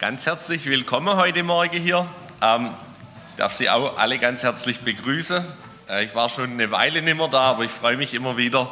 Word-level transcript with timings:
Ganz 0.00 0.26
herzlich 0.26 0.66
willkommen 0.66 1.16
heute 1.16 1.44
Morgen 1.44 1.80
hier. 1.80 2.04
Ähm, 2.42 2.74
ich 3.30 3.36
darf 3.36 3.52
Sie 3.52 3.70
auch 3.70 3.96
alle 3.96 4.18
ganz 4.18 4.42
herzlich 4.42 4.80
begrüßen. 4.80 5.44
Äh, 5.88 6.06
ich 6.06 6.14
war 6.16 6.28
schon 6.28 6.50
eine 6.50 6.72
Weile 6.72 7.00
nicht 7.00 7.16
mehr 7.16 7.28
da, 7.28 7.42
aber 7.42 7.62
ich 7.62 7.70
freue 7.70 7.96
mich 7.96 8.12
immer 8.12 8.36
wieder, 8.36 8.68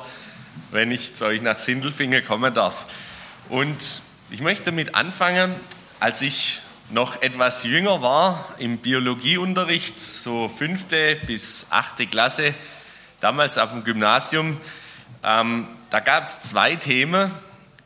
wenn 0.72 0.90
ich 0.90 1.14
zu 1.14 1.26
euch 1.26 1.40
nach 1.40 1.60
Sindelfingen 1.60 2.26
kommen 2.26 2.52
darf. 2.52 2.86
Und 3.48 4.02
ich 4.30 4.40
möchte 4.40 4.64
damit 4.64 4.96
anfangen, 4.96 5.54
als 6.00 6.22
ich 6.22 6.60
noch 6.90 7.22
etwas 7.22 7.62
jünger 7.62 8.02
war 8.02 8.48
im 8.58 8.78
Biologieunterricht, 8.78 10.00
so 10.00 10.48
fünfte 10.48 11.20
bis 11.24 11.68
achte 11.70 12.08
Klasse, 12.08 12.52
damals 13.20 13.58
auf 13.58 13.70
dem 13.70 13.84
Gymnasium. 13.84 14.60
Ähm, 15.22 15.68
da 15.88 16.00
gab 16.00 16.24
es 16.24 16.40
zwei 16.40 16.74
Themen, 16.74 17.30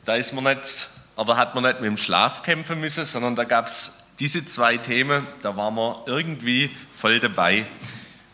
da 0.05 0.15
ist 0.15 0.33
man 0.33 0.55
nicht, 0.55 0.89
oder 1.17 1.35
hat 1.35 1.55
man 1.55 1.63
nicht 1.63 1.81
mit 1.81 1.87
dem 1.87 1.97
Schlaf 1.97 2.43
kämpfen 2.43 2.79
müssen, 2.79 3.05
sondern 3.05 3.35
da 3.35 3.43
gab 3.43 3.67
es 3.67 4.03
diese 4.19 4.45
zwei 4.45 4.77
Themen, 4.77 5.27
da 5.41 5.57
waren 5.57 5.75
wir 5.75 6.03
irgendwie 6.05 6.69
voll 6.95 7.19
dabei. 7.19 7.65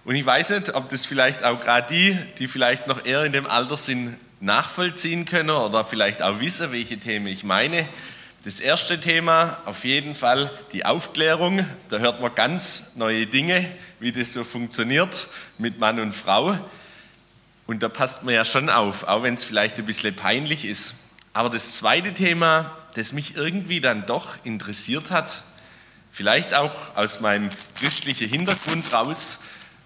Und 0.05 0.15
ich 0.15 0.25
weiß 0.25 0.51
nicht, 0.51 0.75
ob 0.75 0.89
das 0.89 1.05
vielleicht 1.05 1.43
auch 1.43 1.59
gerade 1.61 1.87
die, 1.89 2.17
die 2.37 2.47
vielleicht 2.47 2.87
noch 2.87 3.05
eher 3.05 3.23
in 3.23 3.31
dem 3.31 3.47
Alter 3.47 3.77
sind, 3.77 4.17
nachvollziehen 4.41 5.23
können 5.23 5.49
oder 5.49 5.85
vielleicht 5.85 6.21
auch 6.21 6.39
wissen, 6.41 6.73
welche 6.73 6.99
Themen 6.99 7.27
ich 7.27 7.45
meine. 7.45 7.87
Das 8.43 8.59
erste 8.59 8.99
Thema, 8.99 9.57
auf 9.63 9.85
jeden 9.85 10.15
Fall 10.15 10.51
die 10.73 10.85
Aufklärung. 10.85 11.65
Da 11.87 11.99
hört 11.99 12.19
man 12.19 12.35
ganz 12.35 12.91
neue 12.95 13.25
Dinge, 13.25 13.65
wie 14.01 14.11
das 14.11 14.33
so 14.33 14.43
funktioniert 14.43 15.27
mit 15.57 15.79
Mann 15.79 16.01
und 16.01 16.13
Frau. 16.13 16.59
Und 17.65 17.81
da 17.81 17.87
passt 17.87 18.23
man 18.23 18.33
ja 18.33 18.43
schon 18.43 18.69
auf, 18.69 19.07
auch 19.07 19.23
wenn 19.23 19.35
es 19.35 19.45
vielleicht 19.45 19.77
ein 19.77 19.85
bisschen 19.85 20.13
peinlich 20.13 20.65
ist. 20.65 20.95
Aber 21.33 21.49
das 21.49 21.75
zweite 21.75 22.13
Thema, 22.13 22.77
das 22.93 23.11
mich 23.11 23.35
irgendwie 23.35 23.81
dann 23.81 24.05
doch 24.05 24.37
interessiert 24.43 25.09
hat, 25.09 25.41
vielleicht 26.11 26.53
auch 26.53 26.95
aus 26.95 27.21
meinem 27.21 27.49
christlichen 27.73 28.29
Hintergrund 28.29 28.93
raus, 28.93 29.39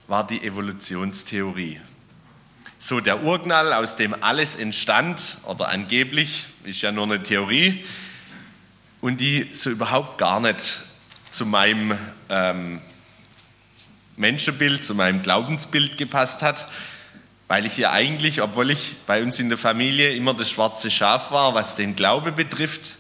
war 0.08 0.27
die 0.27 0.44
Evolutionstheorie. 0.44 1.80
So 2.80 2.99
der 2.99 3.23
Urknall, 3.23 3.71
aus 3.71 3.95
dem 3.95 4.13
alles 4.21 4.58
entstand, 4.58 5.38
oder 5.45 5.69
angeblich, 5.69 6.47
ist 6.66 6.81
ja 6.81 6.91
nur 6.91 7.05
eine 7.05 7.23
Theorie, 7.23 7.86
und 8.99 9.21
die 9.21 9.49
so 9.53 9.69
überhaupt 9.69 10.17
gar 10.17 10.41
nicht 10.41 10.81
zu 11.30 11.45
meinem 11.45 11.97
ähm, 12.30 12.81
Menschenbild, 14.17 14.83
zu 14.83 14.95
meinem 14.95 15.21
Glaubensbild 15.21 15.97
gepasst 15.97 16.41
hat 16.41 16.67
weil 17.47 17.65
ich 17.65 17.77
ja 17.77 17.91
eigentlich, 17.91 18.41
obwohl 18.41 18.71
ich 18.71 18.95
bei 19.05 19.23
uns 19.23 19.39
in 19.39 19.49
der 19.49 19.57
Familie 19.57 20.13
immer 20.13 20.33
das 20.33 20.49
schwarze 20.49 20.91
Schaf 20.91 21.31
war, 21.31 21.53
was 21.53 21.75
den 21.75 21.95
Glaube 21.95 22.31
betrifft, 22.31 22.97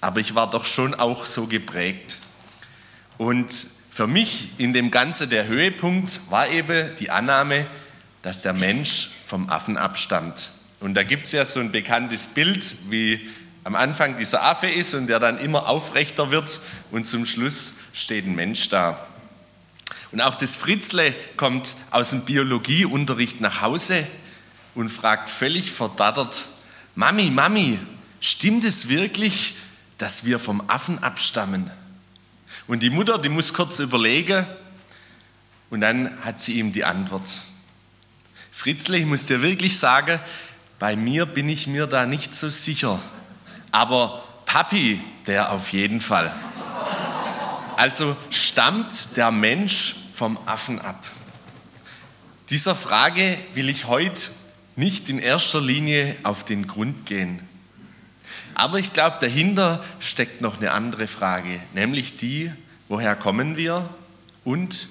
aber 0.00 0.20
ich 0.20 0.34
war 0.34 0.50
doch 0.50 0.64
schon 0.64 0.94
auch 0.94 1.24
so 1.24 1.46
geprägt. 1.46 2.16
Und 3.18 3.66
für 3.90 4.06
mich 4.06 4.50
in 4.58 4.74
dem 4.74 4.90
Ganzen 4.90 5.30
der 5.30 5.46
Höhepunkt 5.46 6.20
war 6.30 6.48
eben 6.48 6.94
die 6.96 7.10
Annahme, 7.10 7.66
dass 8.22 8.42
der 8.42 8.52
Mensch 8.52 9.08
vom 9.26 9.48
Affen 9.48 9.78
abstammt. 9.78 10.50
Und 10.80 10.94
da 10.94 11.02
gibt 11.02 11.24
es 11.24 11.32
ja 11.32 11.44
so 11.44 11.60
ein 11.60 11.72
bekanntes 11.72 12.28
Bild, 12.28 12.74
wie 12.90 13.28
am 13.64 13.74
Anfang 13.74 14.16
dieser 14.16 14.44
Affe 14.44 14.68
ist 14.68 14.94
und 14.94 15.06
der 15.06 15.18
dann 15.18 15.38
immer 15.38 15.68
aufrechter 15.68 16.30
wird 16.30 16.60
und 16.90 17.06
zum 17.06 17.24
Schluss 17.24 17.76
steht 17.94 18.26
ein 18.26 18.34
Mensch 18.34 18.68
da. 18.68 19.06
Und 20.12 20.20
auch 20.20 20.36
das 20.36 20.56
Fritzle 20.56 21.14
kommt 21.36 21.74
aus 21.90 22.10
dem 22.10 22.22
Biologieunterricht 22.22 23.40
nach 23.40 23.60
Hause 23.60 24.06
und 24.74 24.88
fragt 24.88 25.28
völlig 25.28 25.70
verdattert, 25.70 26.46
Mami, 26.94 27.30
Mami, 27.30 27.78
stimmt 28.20 28.64
es 28.64 28.88
wirklich, 28.88 29.54
dass 29.98 30.24
wir 30.24 30.38
vom 30.38 30.62
Affen 30.68 31.02
abstammen? 31.02 31.70
Und 32.66 32.82
die 32.82 32.90
Mutter, 32.90 33.18
die 33.18 33.28
muss 33.28 33.52
kurz 33.52 33.78
überlegen 33.78 34.46
und 35.70 35.80
dann 35.80 36.16
hat 36.24 36.40
sie 36.40 36.58
ihm 36.58 36.72
die 36.72 36.84
Antwort. 36.84 37.28
Fritzle, 38.52 38.98
ich 38.98 39.06
muss 39.06 39.26
dir 39.26 39.42
wirklich 39.42 39.78
sagen, 39.78 40.20
bei 40.78 40.96
mir 40.96 41.26
bin 41.26 41.48
ich 41.48 41.66
mir 41.66 41.86
da 41.86 42.06
nicht 42.06 42.34
so 42.34 42.48
sicher. 42.48 43.00
Aber 43.70 44.24
Papi, 44.46 45.00
der 45.26 45.52
auf 45.52 45.72
jeden 45.72 46.00
Fall. 46.00 46.32
Also 47.76 48.16
stammt 48.30 49.16
der 49.16 49.30
Mensch 49.30 49.96
vom 50.16 50.38
Affen 50.46 50.80
ab? 50.80 51.04
Dieser 52.48 52.74
Frage 52.74 53.36
will 53.52 53.68
ich 53.68 53.86
heute 53.86 54.30
nicht 54.74 55.10
in 55.10 55.18
erster 55.18 55.60
Linie 55.60 56.16
auf 56.22 56.42
den 56.42 56.66
Grund 56.66 57.04
gehen. 57.04 57.40
Aber 58.54 58.78
ich 58.78 58.94
glaube, 58.94 59.18
dahinter 59.20 59.84
steckt 60.00 60.40
noch 60.40 60.56
eine 60.58 60.70
andere 60.70 61.06
Frage, 61.06 61.60
nämlich 61.74 62.16
die, 62.16 62.50
woher 62.88 63.14
kommen 63.14 63.58
wir 63.58 63.90
und 64.42 64.88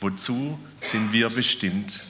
wozu 0.00 0.58
sind 0.80 1.14
wir 1.14 1.30
bestimmt? 1.30 2.00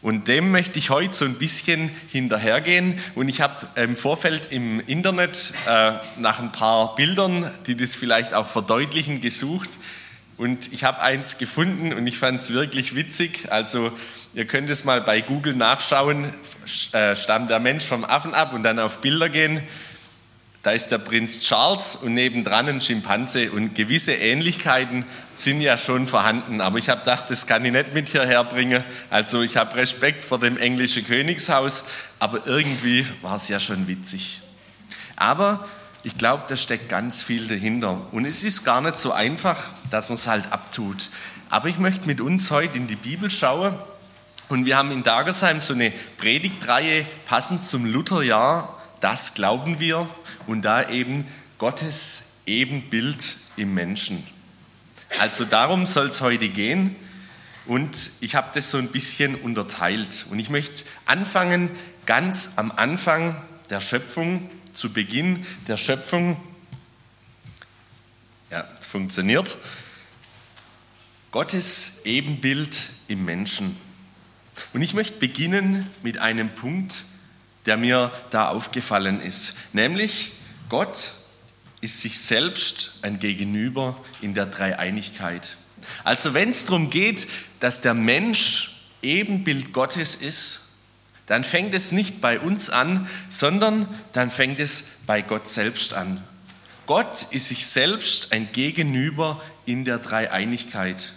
Und 0.00 0.28
dem 0.28 0.50
möchte 0.50 0.78
ich 0.78 0.88
heute 0.88 1.12
so 1.12 1.26
ein 1.26 1.34
bisschen 1.34 1.90
hinterhergehen. 2.08 2.98
Und 3.14 3.28
ich 3.28 3.40
habe 3.40 3.68
im 3.80 3.96
Vorfeld 3.96 4.50
im 4.50 4.80
Internet 4.80 5.52
äh, 5.68 5.92
nach 6.16 6.40
ein 6.40 6.50
paar 6.50 6.96
Bildern, 6.96 7.50
die 7.66 7.76
das 7.76 7.94
vielleicht 7.94 8.34
auch 8.34 8.48
verdeutlichen, 8.48 9.20
gesucht. 9.20 9.70
Und 10.36 10.72
ich 10.72 10.84
habe 10.84 11.00
eins 11.00 11.38
gefunden 11.38 11.92
und 11.92 12.06
ich 12.06 12.18
fand 12.18 12.40
es 12.40 12.52
wirklich 12.52 12.94
witzig. 12.94 13.46
Also 13.50 13.92
ihr 14.34 14.46
könnt 14.46 14.70
es 14.70 14.84
mal 14.84 15.00
bei 15.00 15.20
Google 15.20 15.54
nachschauen, 15.54 16.32
äh, 16.92 17.14
stammt 17.14 17.50
der 17.50 17.60
Mensch 17.60 17.84
vom 17.84 18.04
Affen 18.04 18.34
ab 18.34 18.52
und 18.52 18.62
dann 18.62 18.78
auf 18.78 18.98
Bilder 18.98 19.28
gehen. 19.28 19.62
Da 20.62 20.70
ist 20.70 20.88
der 20.88 20.98
Prinz 20.98 21.40
Charles 21.40 21.96
und 21.96 22.14
nebendran 22.14 22.68
ein 22.68 22.80
Schimpanse 22.80 23.50
und 23.50 23.74
gewisse 23.74 24.14
Ähnlichkeiten 24.14 25.04
sind 25.34 25.60
ja 25.60 25.76
schon 25.76 26.06
vorhanden. 26.06 26.60
Aber 26.60 26.78
ich 26.78 26.88
habe 26.88 27.00
gedacht, 27.00 27.24
das 27.30 27.48
kann 27.48 27.64
ich 27.64 27.72
nicht 27.72 27.94
mit 27.94 28.08
hierher 28.08 28.44
bringen. 28.44 28.84
Also 29.10 29.42
ich 29.42 29.56
habe 29.56 29.74
Respekt 29.74 30.22
vor 30.22 30.38
dem 30.38 30.56
englischen 30.56 31.04
Königshaus, 31.04 31.84
aber 32.20 32.46
irgendwie 32.46 33.04
war 33.22 33.34
es 33.34 33.48
ja 33.48 33.58
schon 33.58 33.88
witzig. 33.88 34.40
Aber 35.16 35.68
ich 36.04 36.18
glaube, 36.18 36.44
da 36.48 36.56
steckt 36.56 36.88
ganz 36.88 37.22
viel 37.22 37.46
dahinter. 37.46 38.00
Und 38.12 38.24
es 38.24 38.42
ist 38.42 38.64
gar 38.64 38.80
nicht 38.80 38.98
so 38.98 39.12
einfach, 39.12 39.70
dass 39.90 40.08
man 40.08 40.14
es 40.14 40.26
halt 40.26 40.50
abtut. 40.52 41.10
Aber 41.48 41.68
ich 41.68 41.78
möchte 41.78 42.06
mit 42.06 42.20
uns 42.20 42.50
heute 42.50 42.76
in 42.76 42.86
die 42.86 42.96
Bibel 42.96 43.30
schauen. 43.30 43.76
Und 44.48 44.66
wir 44.66 44.76
haben 44.76 44.90
in 44.90 45.02
Dagersheim 45.02 45.60
so 45.60 45.74
eine 45.74 45.92
Predigtreihe 46.18 47.06
passend 47.26 47.64
zum 47.64 47.86
Lutherjahr 47.86 48.82
das 49.02 49.34
glauben 49.34 49.80
wir 49.80 50.08
und 50.46 50.62
da 50.62 50.88
eben 50.88 51.26
Gottes 51.58 52.34
Ebenbild 52.46 53.36
im 53.56 53.74
Menschen. 53.74 54.24
Also 55.18 55.44
darum 55.44 55.86
soll 55.86 56.06
es 56.06 56.20
heute 56.20 56.48
gehen 56.48 56.94
und 57.66 58.10
ich 58.20 58.36
habe 58.36 58.50
das 58.54 58.70
so 58.70 58.78
ein 58.78 58.88
bisschen 58.88 59.34
unterteilt. 59.34 60.26
Und 60.30 60.38
ich 60.38 60.50
möchte 60.50 60.84
anfangen 61.04 61.68
ganz 62.06 62.52
am 62.56 62.70
Anfang 62.70 63.34
der 63.70 63.80
Schöpfung, 63.80 64.48
zu 64.74 64.92
Beginn 64.92 65.46
der 65.68 65.76
Schöpfung. 65.76 66.36
Ja, 68.50 68.68
funktioniert. 68.80 69.56
Gottes 71.30 72.02
Ebenbild 72.04 72.90
im 73.08 73.24
Menschen. 73.24 73.76
Und 74.74 74.82
ich 74.82 74.92
möchte 74.92 75.18
beginnen 75.18 75.90
mit 76.02 76.18
einem 76.18 76.50
Punkt, 76.50 77.04
der 77.66 77.76
mir 77.76 78.12
da 78.30 78.48
aufgefallen 78.48 79.20
ist. 79.20 79.56
Nämlich, 79.72 80.32
Gott 80.68 81.12
ist 81.80 82.00
sich 82.00 82.18
selbst 82.18 82.98
ein 83.02 83.18
Gegenüber 83.18 83.98
in 84.20 84.34
der 84.34 84.46
Dreieinigkeit. 84.46 85.56
Also 86.04 86.34
wenn 86.34 86.50
es 86.50 86.66
darum 86.66 86.90
geht, 86.90 87.26
dass 87.60 87.80
der 87.80 87.94
Mensch 87.94 88.82
Ebenbild 89.02 89.72
Gottes 89.72 90.14
ist, 90.14 90.71
dann 91.26 91.44
fängt 91.44 91.74
es 91.74 91.92
nicht 91.92 92.20
bei 92.20 92.40
uns 92.40 92.70
an, 92.70 93.08
sondern 93.28 93.86
dann 94.12 94.30
fängt 94.30 94.60
es 94.60 94.98
bei 95.06 95.22
Gott 95.22 95.48
selbst 95.48 95.94
an. 95.94 96.22
Gott 96.86 97.26
ist 97.30 97.48
sich 97.48 97.66
selbst 97.66 98.32
ein 98.32 98.50
Gegenüber 98.52 99.40
in 99.64 99.84
der 99.84 99.98
Dreieinigkeit. 99.98 101.12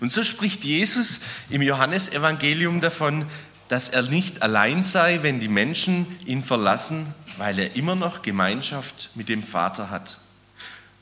Und 0.00 0.12
so 0.12 0.22
spricht 0.22 0.64
Jesus 0.64 1.20
im 1.48 1.62
Johannesevangelium 1.62 2.80
davon, 2.80 3.26
dass 3.68 3.88
er 3.88 4.02
nicht 4.02 4.42
allein 4.42 4.84
sei, 4.84 5.20
wenn 5.22 5.40
die 5.40 5.48
Menschen 5.48 6.06
ihn 6.26 6.42
verlassen, 6.42 7.14
weil 7.38 7.58
er 7.58 7.76
immer 7.76 7.94
noch 7.94 8.22
Gemeinschaft 8.22 9.10
mit 9.14 9.28
dem 9.28 9.42
Vater 9.42 9.90
hat. 9.90 10.18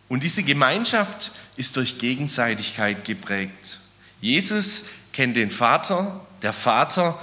Und 0.09 0.23
diese 0.23 0.43
Gemeinschaft 0.43 1.33
ist 1.57 1.77
durch 1.77 1.99
Gegenseitigkeit 1.99 3.05
geprägt. 3.05 3.81
Jesus 4.21 4.85
kennt 5.13 5.37
den 5.37 5.51
Vater, 5.51 6.25
der 6.43 6.53
Vater 6.53 7.19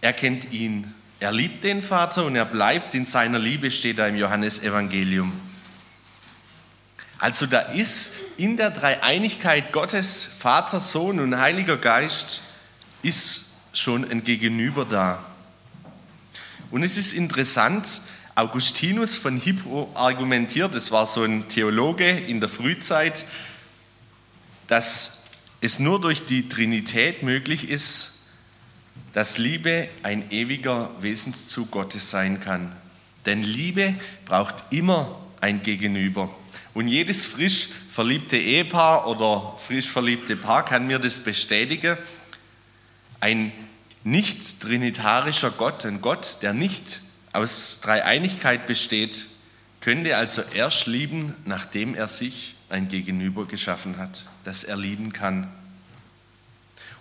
erkennt 0.00 0.52
ihn. 0.52 0.94
Er 1.18 1.32
liebt 1.32 1.64
den 1.64 1.82
Vater 1.82 2.24
und 2.26 2.36
er 2.36 2.44
bleibt 2.44 2.94
in 2.94 3.06
seiner 3.06 3.38
Liebe, 3.38 3.70
steht 3.70 3.98
da 3.98 4.06
im 4.06 4.16
Johannesevangelium. 4.16 5.32
Also 7.18 7.46
da 7.46 7.60
ist 7.60 8.12
in 8.36 8.56
der 8.56 8.70
Dreieinigkeit 8.70 9.72
Gottes, 9.72 10.24
Vater, 10.24 10.80
Sohn 10.80 11.18
und 11.18 11.38
Heiliger 11.38 11.78
Geist, 11.78 12.42
ist 13.02 13.52
schon 13.72 14.08
ein 14.10 14.24
Gegenüber 14.24 14.84
da. 14.84 15.24
Und 16.70 16.82
es 16.82 16.98
ist 16.98 17.12
interessant, 17.12 18.02
Augustinus 18.34 19.16
von 19.16 19.38
Hippo 19.38 19.90
argumentiert, 19.94 20.74
das 20.74 20.90
war 20.90 21.06
so 21.06 21.22
ein 21.22 21.48
Theologe 21.48 22.10
in 22.10 22.40
der 22.40 22.50
Frühzeit, 22.50 23.24
dass 24.66 25.24
es 25.62 25.78
nur 25.78 26.00
durch 26.00 26.26
die 26.26 26.48
Trinität 26.48 27.22
möglich 27.22 27.70
ist, 27.70 28.15
dass 29.16 29.38
Liebe 29.38 29.88
ein 30.02 30.30
ewiger 30.30 30.90
Wesenszug 31.00 31.70
Gottes 31.70 32.10
sein 32.10 32.38
kann. 32.38 32.70
Denn 33.24 33.42
Liebe 33.42 33.94
braucht 34.26 34.56
immer 34.68 35.18
ein 35.40 35.62
Gegenüber. 35.62 36.28
Und 36.74 36.88
jedes 36.88 37.24
frisch 37.24 37.68
verliebte 37.90 38.36
Ehepaar 38.36 39.06
oder 39.06 39.56
frisch 39.58 39.88
verliebte 39.88 40.36
Paar 40.36 40.66
kann 40.66 40.86
mir 40.86 40.98
das 40.98 41.24
bestätigen. 41.24 41.96
Ein 43.18 43.52
nicht 44.04 44.60
trinitarischer 44.60 45.50
Gott, 45.50 45.86
ein 45.86 46.02
Gott, 46.02 46.42
der 46.42 46.52
nicht 46.52 47.00
aus 47.32 47.80
Dreieinigkeit 47.80 48.66
besteht, 48.66 49.24
könnte 49.80 50.18
also 50.18 50.42
erst 50.52 50.88
lieben, 50.88 51.34
nachdem 51.46 51.94
er 51.94 52.06
sich 52.06 52.54
ein 52.68 52.88
Gegenüber 52.88 53.46
geschaffen 53.46 53.96
hat, 53.96 54.24
das 54.44 54.62
er 54.62 54.76
lieben 54.76 55.14
kann. 55.14 55.50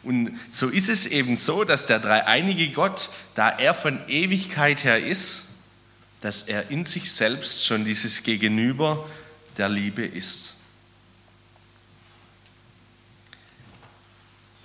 Und 0.05 0.39
so 0.49 0.69
ist 0.69 0.87
es 0.87 1.07
eben 1.07 1.35
so, 1.35 1.63
dass 1.63 1.87
der 1.87 1.99
dreieinige 1.99 2.69
Gott, 2.69 3.09
da 3.33 3.49
er 3.49 3.73
von 3.73 3.99
Ewigkeit 4.07 4.83
her 4.83 4.99
ist, 4.99 5.45
dass 6.21 6.43
er 6.43 6.71
in 6.71 6.85
sich 6.85 7.11
selbst 7.11 7.65
schon 7.65 7.85
dieses 7.85 8.23
Gegenüber 8.23 9.07
der 9.57 9.69
Liebe 9.69 10.05
ist. 10.05 10.55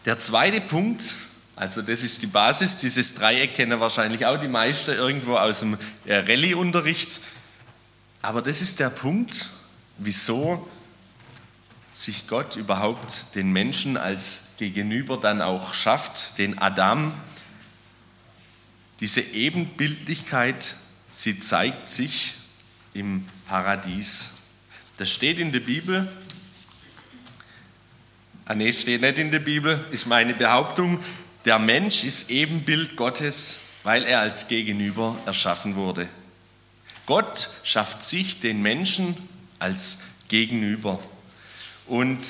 Der 0.04 0.18
zweite 0.18 0.60
Punkt, 0.60 1.14
also 1.56 1.82
das 1.82 2.02
ist 2.02 2.22
die 2.22 2.26
Basis, 2.26 2.78
dieses 2.78 3.14
Dreieck 3.14 3.54
kennen 3.54 3.80
wahrscheinlich 3.80 4.24
auch 4.24 4.38
die 4.40 4.48
meisten 4.48 4.92
irgendwo 4.92 5.36
aus 5.36 5.60
dem 5.60 5.76
äh, 6.06 6.16
Rallye-Unterricht. 6.16 7.20
Aber 8.22 8.40
das 8.40 8.62
ist 8.62 8.80
der 8.80 8.90
Punkt, 8.90 9.48
wieso 9.98 10.68
sich 11.92 12.26
Gott 12.26 12.56
überhaupt 12.56 13.34
den 13.34 13.52
Menschen 13.52 13.96
als 13.96 14.49
Gegenüber 14.60 15.16
dann 15.16 15.40
auch 15.40 15.72
schafft, 15.72 16.36
den 16.36 16.58
Adam. 16.58 17.14
Diese 19.00 19.22
Ebenbildlichkeit, 19.22 20.74
sie 21.10 21.40
zeigt 21.40 21.88
sich 21.88 22.34
im 22.92 23.26
Paradies. 23.48 24.32
Das 24.98 25.10
steht 25.10 25.38
in 25.38 25.50
der 25.50 25.60
Bibel. 25.60 26.06
Ah, 28.44 28.54
nee, 28.54 28.70
steht 28.74 29.00
nicht 29.00 29.16
in 29.16 29.30
der 29.30 29.38
Bibel, 29.38 29.82
ist 29.92 30.06
meine 30.06 30.34
Behauptung. 30.34 31.00
Der 31.46 31.58
Mensch 31.58 32.04
ist 32.04 32.28
Ebenbild 32.30 32.96
Gottes, 32.96 33.60
weil 33.82 34.04
er 34.04 34.20
als 34.20 34.46
Gegenüber 34.46 35.16
erschaffen 35.24 35.74
wurde. 35.74 36.06
Gott 37.06 37.48
schafft 37.64 38.04
sich 38.04 38.40
den 38.40 38.60
Menschen 38.60 39.16
als 39.58 40.00
Gegenüber. 40.28 41.02
Und 41.86 42.20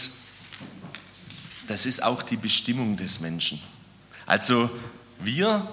das 1.70 1.86
ist 1.86 2.02
auch 2.02 2.24
die 2.24 2.36
Bestimmung 2.36 2.96
des 2.96 3.20
Menschen. 3.20 3.60
Also 4.26 4.68
wir 5.20 5.70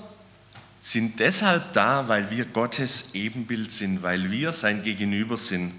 sind 0.80 1.20
deshalb 1.20 1.74
da, 1.74 2.08
weil 2.08 2.30
wir 2.30 2.46
Gottes 2.46 3.16
Ebenbild 3.16 3.72
sind, 3.72 4.04
weil 4.04 4.30
wir 4.30 4.54
sein 4.54 4.84
Gegenüber 4.84 5.38
sind. 5.38 5.74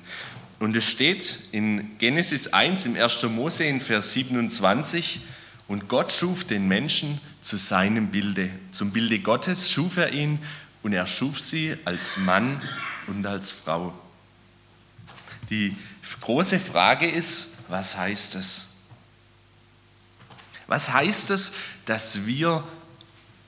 Und 0.58 0.74
es 0.74 0.90
steht 0.90 1.38
in 1.52 1.96
Genesis 1.98 2.52
1 2.52 2.86
im 2.86 2.96
1. 2.96 3.22
Mose 3.28 3.62
in 3.62 3.80
Vers 3.80 4.12
27, 4.14 5.20
und 5.68 5.86
Gott 5.86 6.10
schuf 6.10 6.42
den 6.42 6.66
Menschen 6.66 7.20
zu 7.40 7.56
seinem 7.56 8.08
Bilde. 8.08 8.50
Zum 8.72 8.90
Bilde 8.90 9.20
Gottes 9.20 9.70
schuf 9.70 9.98
er 9.98 10.12
ihn 10.12 10.40
und 10.82 10.94
er 10.94 11.06
schuf 11.06 11.38
sie 11.38 11.76
als 11.84 12.16
Mann 12.16 12.60
und 13.06 13.24
als 13.24 13.52
Frau. 13.52 13.96
Die 15.48 15.76
große 16.22 16.58
Frage 16.58 17.08
ist, 17.08 17.58
was 17.68 17.96
heißt 17.96 18.34
es? 18.34 18.77
Was 20.68 20.92
heißt 20.92 21.30
es, 21.30 21.54
dass 21.86 22.26
wir 22.26 22.62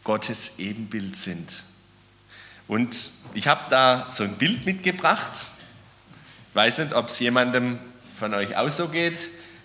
Gottes 0.03 0.59
Ebenbild 0.59 1.15
sind? 1.15 1.63
Und 2.67 3.11
ich 3.35 3.47
habe 3.47 3.63
da 3.71 4.07
so 4.09 4.25
ein 4.25 4.37
Bild 4.37 4.65
mitgebracht. 4.65 5.47
Ich 6.49 6.55
weiß 6.55 6.79
nicht, 6.79 6.95
ob 6.95 7.09
es 7.09 7.19
jemandem 7.19 7.79
von 8.15 8.33
euch 8.35 8.57
auch 8.57 8.71
so 8.71 8.89
geht, 8.89 9.19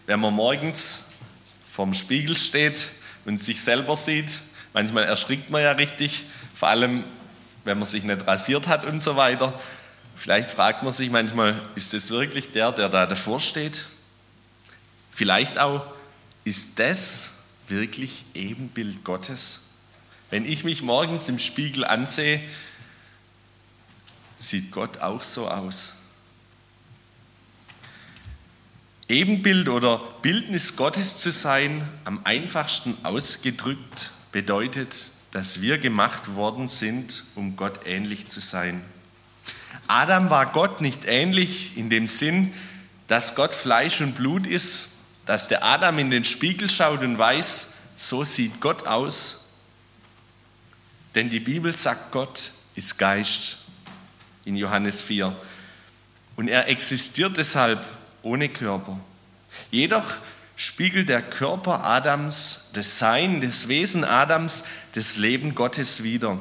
wenn 0.05 0.19
man 0.19 0.33
morgens 0.33 1.05
vorm 1.71 1.93
Spiegel 1.93 2.35
steht 2.35 2.89
und 3.23 3.39
sich 3.39 3.61
selber 3.61 3.95
sieht. 3.95 4.29
Manchmal 4.73 5.05
erschrickt 5.05 5.49
man 5.49 5.63
ja 5.63 5.71
richtig, 5.71 6.23
vor 6.55 6.67
allem 6.67 7.05
wenn 7.63 7.79
man 7.79 7.85
sich 7.85 8.03
nicht 8.03 8.27
rasiert 8.27 8.67
hat 8.67 8.85
und 8.85 9.01
so 9.01 9.15
weiter. 9.15 9.59
Vielleicht 10.17 10.51
fragt 10.51 10.83
man 10.83 10.91
sich 10.91 11.09
manchmal, 11.09 11.55
ist 11.75 11.93
das 11.93 12.09
wirklich 12.09 12.51
der, 12.51 12.71
der 12.71 12.89
da 12.89 13.05
davor 13.05 13.39
steht? 13.39 13.87
Vielleicht 15.11 15.57
auch, 15.57 15.85
ist 16.43 16.79
das 16.79 17.34
wirklich 17.67 18.25
Ebenbild 18.33 19.03
Gottes? 19.03 19.69
Wenn 20.29 20.45
ich 20.45 20.63
mich 20.63 20.81
morgens 20.81 21.29
im 21.29 21.39
Spiegel 21.39 21.85
ansehe, 21.85 22.41
sieht 24.37 24.71
Gott 24.71 24.99
auch 24.99 25.23
so 25.23 25.47
aus. 25.49 25.97
Ebenbild 29.07 29.69
oder 29.69 29.99
Bildnis 30.21 30.75
Gottes 30.75 31.19
zu 31.19 31.31
sein, 31.31 31.87
am 32.05 32.21
einfachsten 32.23 32.97
ausgedrückt, 33.03 34.11
bedeutet, 34.31 35.11
dass 35.31 35.61
wir 35.61 35.77
gemacht 35.77 36.35
worden 36.35 36.67
sind, 36.67 37.23
um 37.35 37.55
Gott 37.55 37.85
ähnlich 37.85 38.27
zu 38.29 38.39
sein. 38.39 38.83
Adam 39.87 40.29
war 40.29 40.47
Gott 40.47 40.81
nicht 40.81 41.05
ähnlich 41.05 41.77
in 41.77 41.89
dem 41.89 42.07
Sinn, 42.07 42.51
dass 43.07 43.35
Gott 43.35 43.53
Fleisch 43.53 44.01
und 44.01 44.15
Blut 44.15 44.47
ist, 44.47 44.94
dass 45.25 45.47
der 45.47 45.63
Adam 45.63 45.99
in 45.99 46.11
den 46.11 46.23
Spiegel 46.23 46.69
schaut 46.69 47.01
und 47.01 47.17
weiß, 47.17 47.73
so 47.95 48.23
sieht 48.23 48.59
Gott 48.61 48.85
aus. 48.87 49.49
Denn 51.15 51.29
die 51.29 51.39
Bibel 51.39 51.75
sagt, 51.75 52.11
Gott 52.11 52.51
ist 52.75 52.97
Geist 52.97 53.57
in 54.43 54.55
Johannes 54.55 55.01
4. 55.01 55.35
Und 56.35 56.49
er 56.49 56.67
existiert 56.67 57.37
deshalb 57.37 57.85
ohne 58.21 58.49
Körper. 58.49 58.99
Jedoch 59.71 60.15
spiegelt 60.57 61.09
der 61.09 61.21
Körper 61.21 61.83
Adams 61.83 62.71
das 62.73 62.99
Sein, 62.99 63.41
das 63.41 63.67
Wesen 63.67 64.03
Adams, 64.03 64.65
das 64.93 65.17
Leben 65.17 65.55
Gottes 65.55 66.03
wider. 66.03 66.37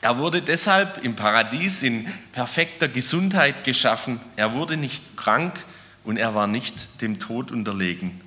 Er 0.00 0.18
wurde 0.18 0.42
deshalb 0.42 1.02
im 1.04 1.16
Paradies 1.16 1.82
in 1.82 2.06
perfekter 2.32 2.88
Gesundheit 2.88 3.64
geschaffen. 3.64 4.20
Er 4.36 4.52
wurde 4.52 4.76
nicht 4.76 5.16
krank 5.16 5.64
und 6.04 6.16
er 6.16 6.34
war 6.34 6.46
nicht 6.46 7.00
dem 7.00 7.18
Tod 7.18 7.50
unterlegen. 7.50 8.20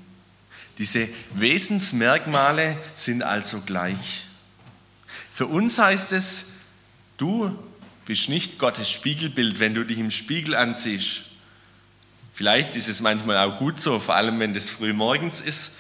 Diese 0.78 1.08
Wesensmerkmale 1.34 2.78
sind 2.96 3.24
also 3.24 3.62
gleich. 3.62 4.26
Für 5.32 5.48
uns 5.48 5.80
heißt 5.80 6.14
es, 6.14 6.54
du 7.18 7.58
bist 8.06 8.30
nicht 8.30 8.60
Gottes 8.60 8.90
Spiegelbild, 8.90 9.60
wenn 9.60 9.74
du 9.74 9.84
dich 9.84 10.00
im 10.00 10.12
Spiegel 10.12 10.56
ansiehst. 10.56 11.24
Vielleicht 12.34 12.76
ist 12.76 12.88
es 12.88 13.02
manchmal 13.02 13.38
auch 13.38 13.58
gut 13.58 13.80
so, 13.80 14.00
vor 14.00 14.16
allem 14.16 14.40
wenn 14.40 14.54
das 14.54 14.70
früh 14.70 14.94
morgens 14.94 15.42
ist, 15.42 15.78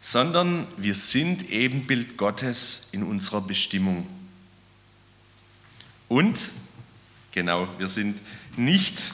sondern 0.00 0.66
wir 0.76 0.94
sind 0.94 1.50
Ebenbild 1.50 2.16
Gottes 2.16 2.88
in 2.92 3.02
unserer 3.02 3.40
Bestimmung. 3.40 4.06
Und, 6.08 6.40
genau, 7.32 7.68
wir 7.78 7.88
sind 7.88 8.18
nicht 8.56 9.12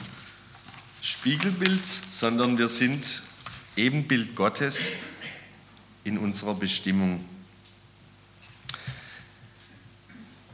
Spiegelbild, 1.05 1.85
sondern 2.09 2.57
wir 2.57 2.67
sind 2.67 3.21
Ebenbild 3.75 4.35
Gottes 4.35 4.89
in 6.03 6.17
unserer 6.17 6.55
Bestimmung. 6.55 7.23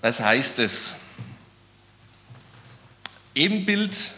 Was 0.02 0.20
heißt 0.20 0.60
es? 0.60 0.98
Ebenbild 3.34 4.12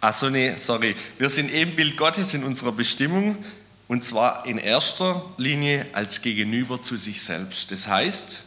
Achso, 0.00 0.28
nee, 0.28 0.54
sorry. 0.58 0.96
Wir 1.18 1.30
sind 1.30 1.50
Ebenbild 1.52 1.96
Gottes 1.96 2.34
in 2.34 2.42
unserer 2.42 2.72
Bestimmung 2.72 3.42
und 3.86 4.02
zwar 4.04 4.44
in 4.44 4.58
erster 4.58 5.24
Linie 5.38 5.86
als 5.92 6.20
Gegenüber 6.20 6.82
zu 6.82 6.96
sich 6.96 7.22
selbst. 7.22 7.70
Das 7.70 7.86
heißt, 7.86 8.42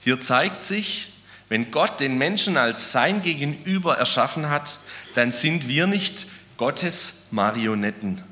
hier 0.00 0.18
zeigt 0.18 0.64
sich, 0.64 1.12
wenn 1.48 1.70
Gott 1.70 2.00
den 2.00 2.18
Menschen 2.18 2.56
als 2.56 2.92
sein 2.92 3.22
Gegenüber 3.22 3.96
erschaffen 3.96 4.50
hat, 4.50 4.80
dann 5.14 5.32
sind 5.32 5.68
wir 5.68 5.86
nicht 5.86 6.26
Gottes 6.56 7.26
Marionetten. 7.30 8.22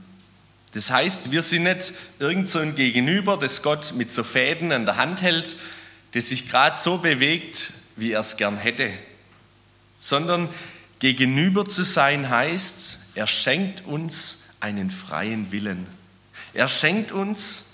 Das 0.73 0.90
heißt, 0.90 1.30
wir 1.30 1.42
sind 1.42 1.62
nicht 1.62 1.92
irgend 2.18 2.50
so 2.50 2.58
ein 2.58 2.75
Gegenüber, 2.75 3.38
das 3.38 3.62
Gott 3.62 3.94
mit 3.94 4.12
so 4.12 4.23
Fäden 4.23 4.73
an 4.73 4.85
der 4.85 4.96
Hand 4.96 5.23
hält, 5.23 5.56
das 6.12 6.28
sich 6.28 6.49
gerade 6.49 6.78
so 6.78 6.99
bewegt, 6.99 7.73
wie 7.96 8.12
er 8.12 8.20
es 8.20 8.37
gern 8.37 8.58
hätte, 8.58 8.90
sondern 9.99 10.50
Gegenüber 10.99 11.64
zu 11.64 11.82
sein 11.82 12.28
heißt, 12.28 13.08
er 13.14 13.26
schenkt 13.26 13.87
uns 13.87 14.44
einen 14.61 14.90
freien 14.90 15.52
Willen. 15.52 15.87
Er 16.54 16.68
schenkt 16.68 17.12
uns, 17.12 17.73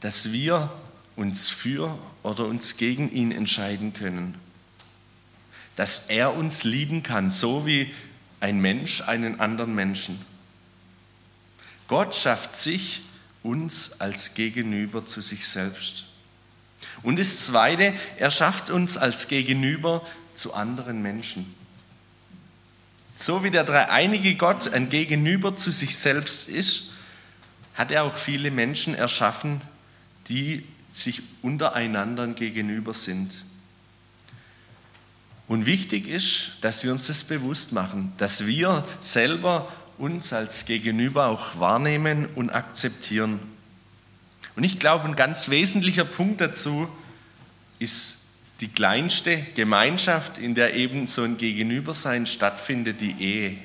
dass 0.00 0.32
wir 0.32 0.70
uns 1.16 1.48
für 1.48 1.98
oder 2.22 2.44
uns 2.44 2.76
gegen 2.76 3.10
ihn 3.10 3.32
entscheiden 3.32 3.94
können. 3.94 4.34
Dass 5.76 6.06
er 6.08 6.34
uns 6.34 6.64
lieben 6.64 7.02
kann, 7.02 7.30
so 7.30 7.66
wie 7.66 7.94
ein 8.40 8.60
Mensch 8.60 9.02
einen 9.02 9.40
anderen 9.40 9.74
Menschen. 9.74 10.20
Gott 11.88 12.16
schafft 12.16 12.56
sich 12.56 13.02
uns 13.42 14.00
als 14.00 14.34
Gegenüber 14.34 15.04
zu 15.04 15.22
sich 15.22 15.46
selbst. 15.46 16.04
Und 17.02 17.18
das 17.18 17.40
Zweite, 17.40 17.94
er 18.16 18.30
schafft 18.30 18.70
uns 18.70 18.96
als 18.96 19.28
Gegenüber 19.28 20.04
zu 20.34 20.54
anderen 20.54 21.02
Menschen. 21.02 21.54
So 23.16 23.44
wie 23.44 23.50
der 23.50 23.64
dreieinige 23.64 24.34
Gott 24.34 24.72
ein 24.72 24.88
Gegenüber 24.88 25.56
zu 25.56 25.70
sich 25.70 25.96
selbst 25.96 26.48
ist, 26.48 26.90
hat 27.74 27.90
er 27.90 28.04
auch 28.04 28.16
viele 28.16 28.50
Menschen 28.50 28.94
erschaffen, 28.94 29.60
die 30.28 30.64
sich 30.92 31.22
untereinander 31.42 32.26
gegenüber 32.28 32.94
sind. 32.94 33.32
Und 35.48 35.66
wichtig 35.66 36.08
ist, 36.08 36.52
dass 36.60 36.82
wir 36.82 36.90
uns 36.90 37.06
das 37.06 37.24
bewusst 37.24 37.72
machen, 37.72 38.12
dass 38.18 38.46
wir 38.46 38.84
selber 39.00 39.72
uns 39.98 40.32
als 40.32 40.64
Gegenüber 40.64 41.26
auch 41.26 41.58
wahrnehmen 41.60 42.26
und 42.34 42.50
akzeptieren. 42.50 43.40
Und 44.56 44.64
ich 44.64 44.78
glaube, 44.78 45.04
ein 45.04 45.16
ganz 45.16 45.48
wesentlicher 45.48 46.04
Punkt 46.04 46.40
dazu 46.40 46.88
ist 47.78 48.26
die 48.60 48.68
kleinste 48.68 49.36
Gemeinschaft, 49.54 50.38
in 50.38 50.54
der 50.54 50.74
eben 50.74 51.06
so 51.06 51.22
ein 51.22 51.36
Gegenübersein 51.36 52.26
stattfindet, 52.26 53.00
die 53.00 53.22
Ehe. 53.22 53.58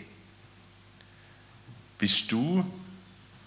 Bist 1.98 2.32
du, 2.32 2.66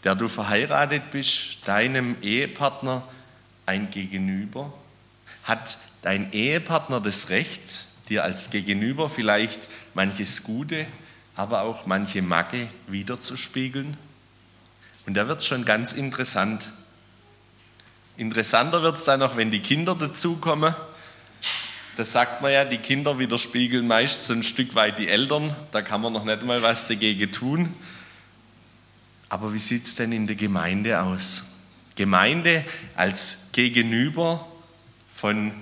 der 0.05 0.14
du 0.14 0.29
verheiratet 0.29 1.11
bist, 1.11 1.59
deinem 1.67 2.17
Ehepartner 2.23 3.07
ein 3.67 3.91
Gegenüber? 3.91 4.73
Hat 5.45 5.79
dein 6.03 6.33
Ehepartner 6.33 7.00
das 7.00 7.29
Recht, 7.29 7.87
dir 8.09 8.25
als 8.25 8.51
Gegenüber 8.51 9.09
vielleicht 9.09 9.69
manches 9.95 10.43
Gute, 10.45 10.87
aber 11.37 11.63
auch 11.63 11.87
manche 11.87 12.23
Macke 12.23 12.69
wiederzuspiegeln? 12.87 13.97
Und 15.07 15.15
da 15.15 15.29
wird 15.29 15.41
es 15.41 15.47
schon 15.47 15.65
ganz 15.65 15.93
interessant. 15.93 16.71
Interessanter 18.17 18.83
wird 18.83 18.97
es 18.97 19.05
dann 19.05 19.21
noch, 19.21 19.37
wenn 19.37 19.51
die 19.51 19.61
Kinder 19.61 19.95
dazukommen. 19.95 20.75
Da 21.97 22.05
sagt 22.05 22.43
man 22.43 22.53
ja, 22.53 22.65
die 22.65 22.79
Kinder 22.79 23.19
widerspiegeln 23.19 23.87
meist 23.87 24.25
so 24.25 24.33
ein 24.33 24.43
Stück 24.43 24.75
weit 24.75 24.99
die 24.99 25.09
Eltern. 25.09 25.55
Da 25.73 25.83
kann 25.83 26.01
man 26.01 26.13
noch 26.13 26.25
nicht 26.25 26.43
mal 26.43 26.63
was 26.63 26.89
dagegen 26.89 27.31
tun. 27.31 27.75
Aber 29.29 29.53
wie 29.53 29.59
sieht 29.59 29.87
es 29.87 29.97
denn 29.97 30.13
in 30.13 30.27
der 30.27 30.37
Gemeinde 30.37 31.01
aus? 31.01 31.55
Gemeinde 31.97 32.65
als 32.97 33.49
Gegenüber 33.53 34.47
von 35.13 35.53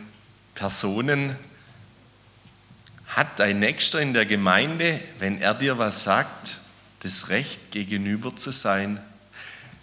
Personen 0.55 1.37
hat 3.17 3.39
dein 3.39 3.61
Nächster 3.61 4.01
in 4.01 4.15
der 4.15 4.27
Gemeinde, 4.27 5.01
wenn 5.19 5.41
er 5.41 5.55
dir 5.55 5.79
was 5.79 6.03
sagt, 6.03 6.59
das 7.01 7.29
Recht 7.29 7.71
gegenüber 7.71 8.35
zu 8.35 8.53
sein. 8.53 9.01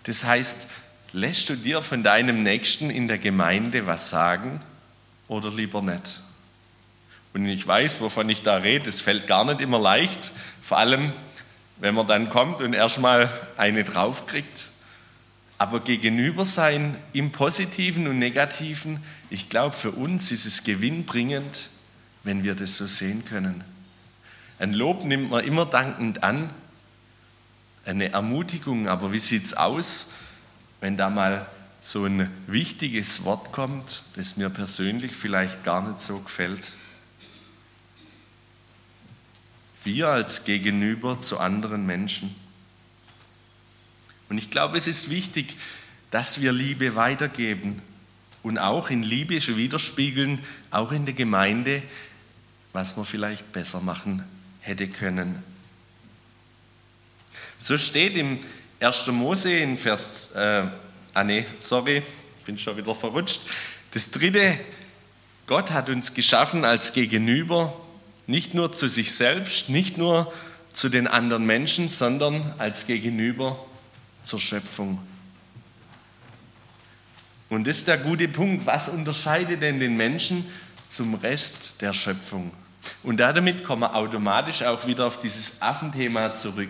Das 0.03 0.23
heißt, 0.23 0.67
lässt 1.11 1.49
du 1.49 1.55
dir 1.55 1.81
von 1.81 2.03
deinem 2.03 2.43
Nächsten 2.43 2.89
in 2.89 3.07
der 3.07 3.19
Gemeinde 3.19 3.85
was 3.85 4.09
sagen 4.09 4.61
oder 5.27 5.51
lieber 5.51 5.81
nicht? 5.81 6.21
Und 7.33 7.45
ich 7.45 7.65
weiß, 7.65 8.01
wovon 8.01 8.27
ich 8.29 8.41
da 8.41 8.57
rede, 8.57 8.89
es 8.89 9.01
fällt 9.01 9.27
gar 9.27 9.45
nicht 9.45 9.61
immer 9.61 9.79
leicht, 9.79 10.31
vor 10.63 10.79
allem 10.79 11.13
wenn 11.77 11.93
man 11.95 12.07
dann 12.07 12.29
kommt 12.29 12.61
und 12.61 12.73
erstmal 12.73 13.29
eine 13.55 13.83
draufkriegt. 13.83 14.65
Aber 15.57 15.81
gegenüber 15.81 16.45
sein 16.45 16.97
im 17.13 17.31
Positiven 17.31 18.07
und 18.07 18.17
Negativen, 18.17 19.03
ich 19.29 19.49
glaube, 19.49 19.75
für 19.75 19.91
uns 19.91 20.31
ist 20.31 20.45
es 20.45 20.63
gewinnbringend, 20.63 21.69
wenn 22.23 22.43
wir 22.43 22.55
das 22.55 22.77
so 22.77 22.87
sehen 22.87 23.25
können. 23.25 23.63
Ein 24.59 24.73
Lob 24.73 25.05
nimmt 25.05 25.29
man 25.29 25.45
immer 25.45 25.65
dankend 25.65 26.23
an, 26.23 26.49
eine 27.85 28.11
Ermutigung, 28.11 28.87
aber 28.87 29.13
wie 29.13 29.19
sieht 29.19 29.45
es 29.45 29.53
aus, 29.53 30.11
wenn 30.81 30.97
da 30.97 31.09
mal 31.09 31.47
so 31.81 32.05
ein 32.05 32.29
wichtiges 32.45 33.23
Wort 33.23 33.51
kommt, 33.51 34.03
das 34.15 34.37
mir 34.37 34.49
persönlich 34.49 35.13
vielleicht 35.13 35.63
gar 35.63 35.87
nicht 35.87 35.99
so 35.99 36.19
gefällt? 36.19 36.73
Wir 39.83 40.09
als 40.09 40.43
Gegenüber 40.43 41.21
zu 41.21 41.39
anderen 41.39 41.85
Menschen. 41.85 42.35
Und 44.27 44.37
ich 44.37 44.51
glaube, 44.51 44.77
es 44.77 44.87
ist 44.87 45.09
wichtig, 45.09 45.55
dass 46.11 46.41
wir 46.41 46.51
Liebe 46.51 46.95
weitergeben 46.95 47.81
und 48.43 48.57
auch 48.57 48.89
in 48.89 49.03
Liebe 49.03 49.35
widerspiegeln, 49.35 50.39
auch 50.69 50.91
in 50.91 51.05
der 51.05 51.13
Gemeinde, 51.13 51.81
was 52.73 52.95
man 52.95 53.05
vielleicht 53.05 53.51
besser 53.51 53.79
machen 53.81 54.23
hätte 54.61 54.87
können. 54.87 55.43
So 57.59 57.77
steht 57.77 58.15
im 58.15 58.39
1. 58.79 59.07
Mose 59.07 59.51
in 59.51 59.77
Vers, 59.77 60.31
äh, 60.35 60.67
ah 61.13 61.23
nee, 61.23 61.45
sorry, 61.59 62.03
bin 62.45 62.57
schon 62.57 62.77
wieder 62.77 62.95
verrutscht. 62.95 63.41
Das 63.91 64.11
dritte, 64.11 64.57
Gott 65.47 65.71
hat 65.71 65.89
uns 65.89 66.13
geschaffen 66.13 66.63
als 66.63 66.93
Gegenüber, 66.93 67.75
nicht 68.27 68.53
nur 68.53 68.71
zu 68.71 68.87
sich 68.87 69.13
selbst, 69.13 69.69
nicht 69.69 69.97
nur 69.97 70.31
zu 70.71 70.89
den 70.89 71.07
anderen 71.07 71.45
Menschen, 71.45 71.89
sondern 71.89 72.53
als 72.57 72.85
Gegenüber 72.85 73.65
zur 74.23 74.39
Schöpfung. 74.39 74.99
Und 77.49 77.67
das 77.67 77.79
ist 77.79 77.87
der 77.87 77.97
gute 77.97 78.27
Punkt. 78.27 78.65
Was 78.65 78.89
unterscheidet 78.89 79.61
denn 79.61 79.79
den 79.79 79.97
Menschen 79.97 80.45
zum 80.89 81.13
Rest 81.15 81.75
der 81.79 81.93
Schöpfung? 81.93 82.51
Und 83.03 83.17
damit 83.17 83.63
kommen 83.63 83.83
wir 83.83 83.95
automatisch 83.95 84.63
auch 84.63 84.85
wieder 84.85 85.05
auf 85.05 85.19
dieses 85.19 85.61
Affenthema 85.61 86.33
zurück. 86.33 86.69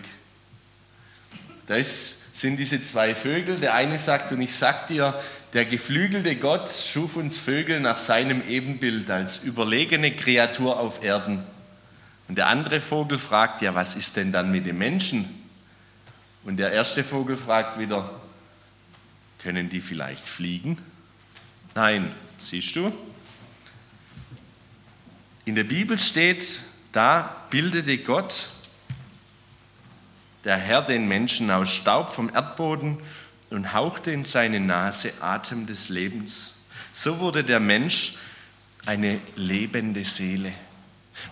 Da 1.66 1.82
sind 1.82 2.58
diese 2.58 2.82
zwei 2.82 3.16
Vögel. 3.16 3.58
Der 3.58 3.74
eine 3.74 4.00
sagt, 4.00 4.32
und 4.32 4.42
ich 4.42 4.56
sag 4.56 4.88
dir, 4.88 5.20
der 5.54 5.66
geflügelte 5.66 6.36
Gott 6.36 6.70
schuf 6.70 7.16
uns 7.16 7.38
Vögel 7.38 7.80
nach 7.80 7.98
seinem 7.98 8.48
Ebenbild 8.48 9.10
als 9.10 9.44
überlegene 9.44 10.16
Kreatur 10.16 10.80
auf 10.80 11.04
Erden. 11.04 11.44
Und 12.28 12.38
der 12.38 12.48
andere 12.48 12.82
Vogel 12.82 13.18
fragt, 13.18 13.62
ja, 13.62 13.74
was 13.74 13.96
ist 13.96 14.18
denn 14.18 14.32
dann 14.32 14.52
mit 14.52 14.66
dem 14.66 14.78
Menschen? 14.78 15.28
Und 16.44 16.58
der 16.58 16.72
erste 16.72 17.04
Vogel 17.04 17.38
fragt 17.38 17.80
wieder, 17.80 18.10
können 19.40 19.70
die 19.70 19.82
vielleicht 19.82 20.28
fliegen? 20.28 20.78
Nein, 21.76 22.12
siehst 22.40 22.76
du? 22.76 22.94
In 25.50 25.56
der 25.56 25.64
Bibel 25.64 25.98
steht, 25.98 26.60
da 26.92 27.36
bildete 27.50 27.98
Gott, 27.98 28.50
der 30.44 30.58
Herr, 30.58 30.84
den 30.84 31.08
Menschen 31.08 31.50
aus 31.50 31.74
Staub 31.74 32.14
vom 32.14 32.32
Erdboden 32.32 33.00
und 33.50 33.74
hauchte 33.74 34.12
in 34.12 34.26
seine 34.26 34.60
Nase 34.60 35.12
Atem 35.22 35.66
des 35.66 35.90
Lebens. 35.90 36.66
So 36.94 37.18
wurde 37.18 37.44
der 37.44 37.60
Mensch 37.60 38.18
eine 38.86 39.20
lebende 39.36 40.06
Seele. 40.06 40.54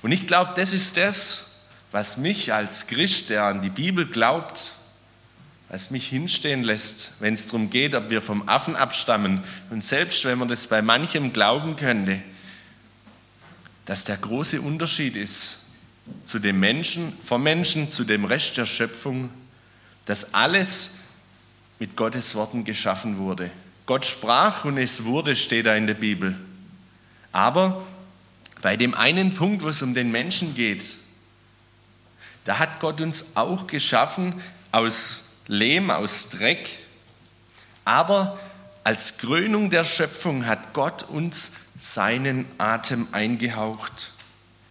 Und 0.02 0.12
ich 0.12 0.26
glaube, 0.26 0.54
das 0.56 0.74
ist 0.74 0.98
das, 0.98 1.60
was 1.92 2.18
mich 2.18 2.52
als 2.52 2.88
Christ, 2.88 3.30
der 3.30 3.44
an 3.44 3.62
die 3.62 3.70
Bibel 3.70 4.08
glaubt, 4.08 4.72
was 5.70 5.92
mich 5.92 6.08
hinstehen 6.08 6.64
lässt, 6.64 7.12
wenn 7.20 7.36
es 7.36 7.46
darum 7.46 7.70
geht, 7.70 7.94
ob 7.94 8.10
wir 8.10 8.24
vom 8.24 8.50
Affen 8.50 8.76
abstammen. 8.76 9.44
Und 9.70 9.84
selbst 9.84 10.26
wenn 10.26 10.40
man 10.40 10.48
das 10.48 10.66
bei 10.66 10.82
manchem 10.82 11.34
glauben 11.34 11.76
könnte, 11.76 12.24
dass 13.88 14.04
der 14.04 14.18
große 14.18 14.62
Unterschied 14.62 15.16
ist 15.16 15.70
zu 16.26 16.40
dem 16.40 16.60
Menschen, 16.60 17.18
vom 17.24 17.42
Menschen 17.42 17.90
zu 17.90 18.04
dem 18.04 18.26
Rest 18.26 18.58
der 18.58 18.66
Schöpfung, 18.66 19.30
dass 20.06 20.34
alles 20.34 21.00
mit 21.80 21.96
Gottes 21.96 22.36
Worten 22.36 22.66
geschaffen 22.66 23.18
wurde. 23.18 23.50
Gott 23.86 24.06
sprach 24.06 24.66
und 24.66 24.78
es 24.78 25.06
wurde, 25.06 25.36
steht 25.38 25.66
da 25.66 25.76
in 25.76 25.88
der 25.88 25.94
Bibel. 25.94 26.38
Aber 27.32 27.82
bei 28.62 28.76
dem 28.76 28.94
einen 28.94 29.34
Punkt, 29.34 29.64
wo 29.64 29.70
es 29.70 29.82
um 29.82 29.94
den 29.94 30.12
Menschen 30.12 30.54
geht, 30.54 30.96
da 32.44 32.60
hat 32.60 32.82
Gott 32.82 33.00
uns 33.00 33.38
auch 33.38 33.68
geschaffen 33.68 34.42
aus 34.74 35.44
Lehm, 35.48 35.92
aus 35.92 36.30
Dreck. 36.30 36.78
Aber 37.86 38.38
als 38.84 39.18
Krönung 39.18 39.70
der 39.70 39.86
Schöpfung 39.86 40.46
hat 40.46 40.74
Gott 40.74 41.04
uns 41.04 41.54
seinen 41.78 42.46
Atem 42.58 43.08
eingehaucht, 43.12 44.12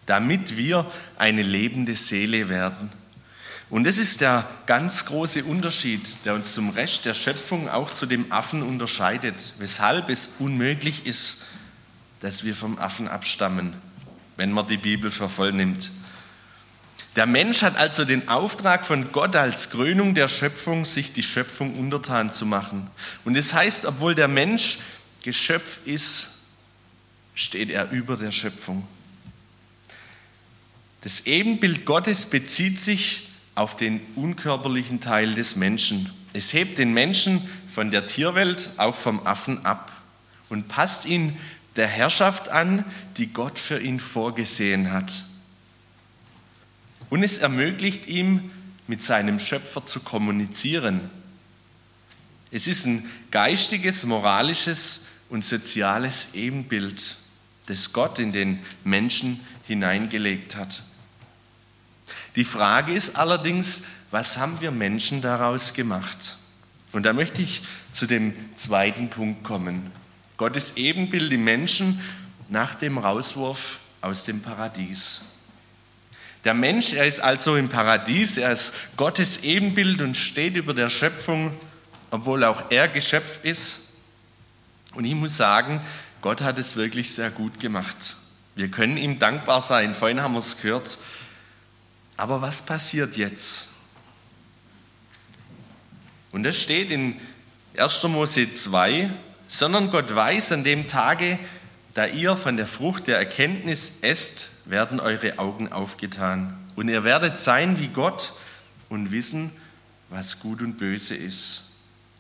damit 0.07 0.57
wir 0.57 0.91
eine 1.19 1.43
lebende 1.43 1.97
Seele 1.97 2.49
werden. 2.49 2.91
Und 3.69 3.85
das 3.85 3.99
ist 3.99 4.21
der 4.21 4.49
ganz 4.67 5.07
große 5.07 5.45
Unterschied, 5.45 6.25
der 6.25 6.35
uns 6.35 6.55
zum 6.55 6.71
Rest 6.71 7.05
der 7.05 7.15
Schöpfung, 7.15 7.69
auch 7.69 7.93
zu 7.93 8.07
dem 8.07 8.31
Affen 8.31 8.63
unterscheidet, 8.63 9.55
weshalb 9.59 10.09
es 10.09 10.37
unmöglich 10.39 11.05
ist, 11.07 11.47
dass 12.21 12.45
wir 12.45 12.55
vom 12.55 12.79
Affen 12.79 13.09
abstammen, 13.09 13.75
wenn 14.37 14.53
man 14.53 14.69
die 14.69 14.77
Bibel 14.77 15.11
für 15.11 15.29
voll 15.29 15.53
nimmt. 15.53 15.91
Der 17.17 17.27
Mensch 17.27 17.63
hat 17.63 17.77
also 17.77 18.05
den 18.05 18.29
Auftrag 18.29 18.85
von 18.85 19.11
Gott 19.11 19.35
als 19.35 19.71
Krönung 19.71 20.15
der 20.15 20.29
Schöpfung, 20.29 20.85
sich 20.85 21.13
die 21.13 21.23
Schöpfung 21.23 21.75
untertan 21.75 22.31
zu 22.31 22.47
machen. 22.47 22.89
Und 23.25 23.35
das 23.35 23.53
heißt, 23.53 23.87
obwohl 23.87 24.15
der 24.15 24.29
Mensch 24.29 24.79
Geschöpf 25.23 25.81
ist, 25.87 26.36
steht 27.37 27.71
er 27.71 27.91
über 27.91 28.17
der 28.17 28.33
Schöpfung. 28.33 28.89
Das 31.03 31.27
Ebenbild 31.27 31.85
Gottes 31.85 32.27
bezieht 32.27 32.81
sich 32.81 33.29
auf 33.55 33.77
den 33.77 34.01
unkörperlichen 34.17 35.01
Teil 35.01 35.35
des 35.35 35.55
Menschen. 35.55 36.11
Es 36.33 36.53
hebt 36.53 36.79
den 36.79 36.93
Menschen 36.93 37.49
von 37.73 37.93
der 37.93 38.07
Tierwelt, 38.07 38.71
auch 38.79 38.97
vom 38.97 39.25
Affen 39.25 39.65
ab 39.65 39.93
und 40.49 40.67
passt 40.67 41.07
ihn 41.07 41.39
der 41.77 41.87
Herrschaft 41.87 42.49
an, 42.49 42.85
die 43.19 43.29
Gott 43.29 43.59
für 43.59 43.79
ihn 43.79 44.01
vorgesehen 44.01 44.91
hat. 44.91 45.23
Und 47.11 47.23
es 47.23 47.39
ermöglicht 47.39 48.09
ihm, 48.09 48.51
mit 48.89 49.03
seinem 49.03 49.39
Schöpfer 49.39 49.85
zu 49.85 50.01
kommunizieren. 50.01 51.11
Es 52.51 52.67
ist 52.67 52.87
ein 52.87 53.05
geistiges, 53.31 54.05
moralisches 54.05 55.07
und 55.29 55.45
soziales 55.45 56.35
Ebenbild, 56.35 57.17
das 57.67 57.93
Gott 57.93 58.19
in 58.19 58.33
den 58.33 58.61
Menschen 58.85 59.41
hineingelegt 59.67 60.57
hat. 60.57 60.83
Die 62.37 62.45
Frage 62.45 62.93
ist 62.93 63.17
allerdings, 63.17 63.85
was 64.11 64.39
haben 64.39 64.61
wir 64.61 64.71
Menschen 64.71 65.23
daraus 65.23 65.75
gemacht? 65.75 66.37
Und 66.93 67.03
da 67.03 67.13
möchte 67.13 67.43
ich 67.43 67.63
zu 67.93 68.07
dem 68.07 68.35
zweiten 68.57 69.11
Punkt 69.11 69.43
kommen. 69.43 69.91
Gottes 70.37 70.77
Ebenbild 70.77 71.33
im 71.33 71.45
Menschen 71.45 72.01
nach 72.49 72.75
dem 72.75 72.99
Rauswurf 72.99 73.79
aus 74.01 74.25
dem 74.25 74.41
Paradies. 74.41 75.23
Der 76.45 76.55
Mensch, 76.55 76.93
er 76.93 77.07
ist 77.07 77.21
also 77.21 77.57
im 77.57 77.69
Paradies, 77.69 78.37
er 78.37 78.53
ist 78.53 78.73
Gottes 78.97 79.43
Ebenbild 79.43 80.01
und 80.01 80.17
steht 80.17 80.55
über 80.55 80.75
der 80.75 80.89
Schöpfung, 80.89 81.53
obwohl 82.11 82.45
auch 82.45 82.71
er 82.71 82.87
Geschöpf 82.87 83.43
ist. 83.43 83.95
Und 84.95 85.05
ich 85.05 85.15
muss 85.15 85.37
sagen, 85.37 85.81
Gott 86.23 86.41
hat 86.41 86.59
es 86.59 86.77
wirklich 86.77 87.15
sehr 87.15 87.31
gut 87.31 87.61
gemacht. 87.61 88.17
Wir 88.55 88.71
können 88.71 88.97
ihm 88.97 89.19
dankbar 89.19 89.61
sein. 89.61 89.95
Vorhin 89.95 90.23
haben 90.23 90.33
wir 90.33 90.39
es 90.39 90.61
gehört. 90.61 90.99
Aber 92.17 92.41
was 92.41 92.65
passiert 92.65 93.17
jetzt? 93.17 93.69
Und 96.33 96.43
das 96.43 96.61
steht 96.61 96.91
in 96.91 97.17
1. 97.77 98.03
Mose 98.05 98.51
2, 98.51 99.11
sondern 99.47 99.91
Gott 99.91 100.15
weiß 100.15 100.53
an 100.53 100.65
dem 100.65 100.89
Tage, 100.89 101.39
da 101.95 102.07
ihr 102.07 102.37
von 102.37 102.57
der 102.57 102.67
Frucht 102.67 103.07
der 103.07 103.19
Erkenntnis 103.19 103.99
esst, 104.03 104.51
werden 104.67 105.01
eure 105.01 105.39
Augen 105.39 105.73
aufgetan. 105.73 106.59
Und 106.75 106.89
ihr 106.89 107.05
werdet 107.05 107.39
sein 107.39 107.81
wie 107.81 107.89
Gott 107.89 108.35
und 108.89 109.13
wissen, 109.13 109.51
was 110.11 110.41
gut 110.41 110.61
und 110.61 110.77
böse 110.77 111.15
ist. 111.15 111.71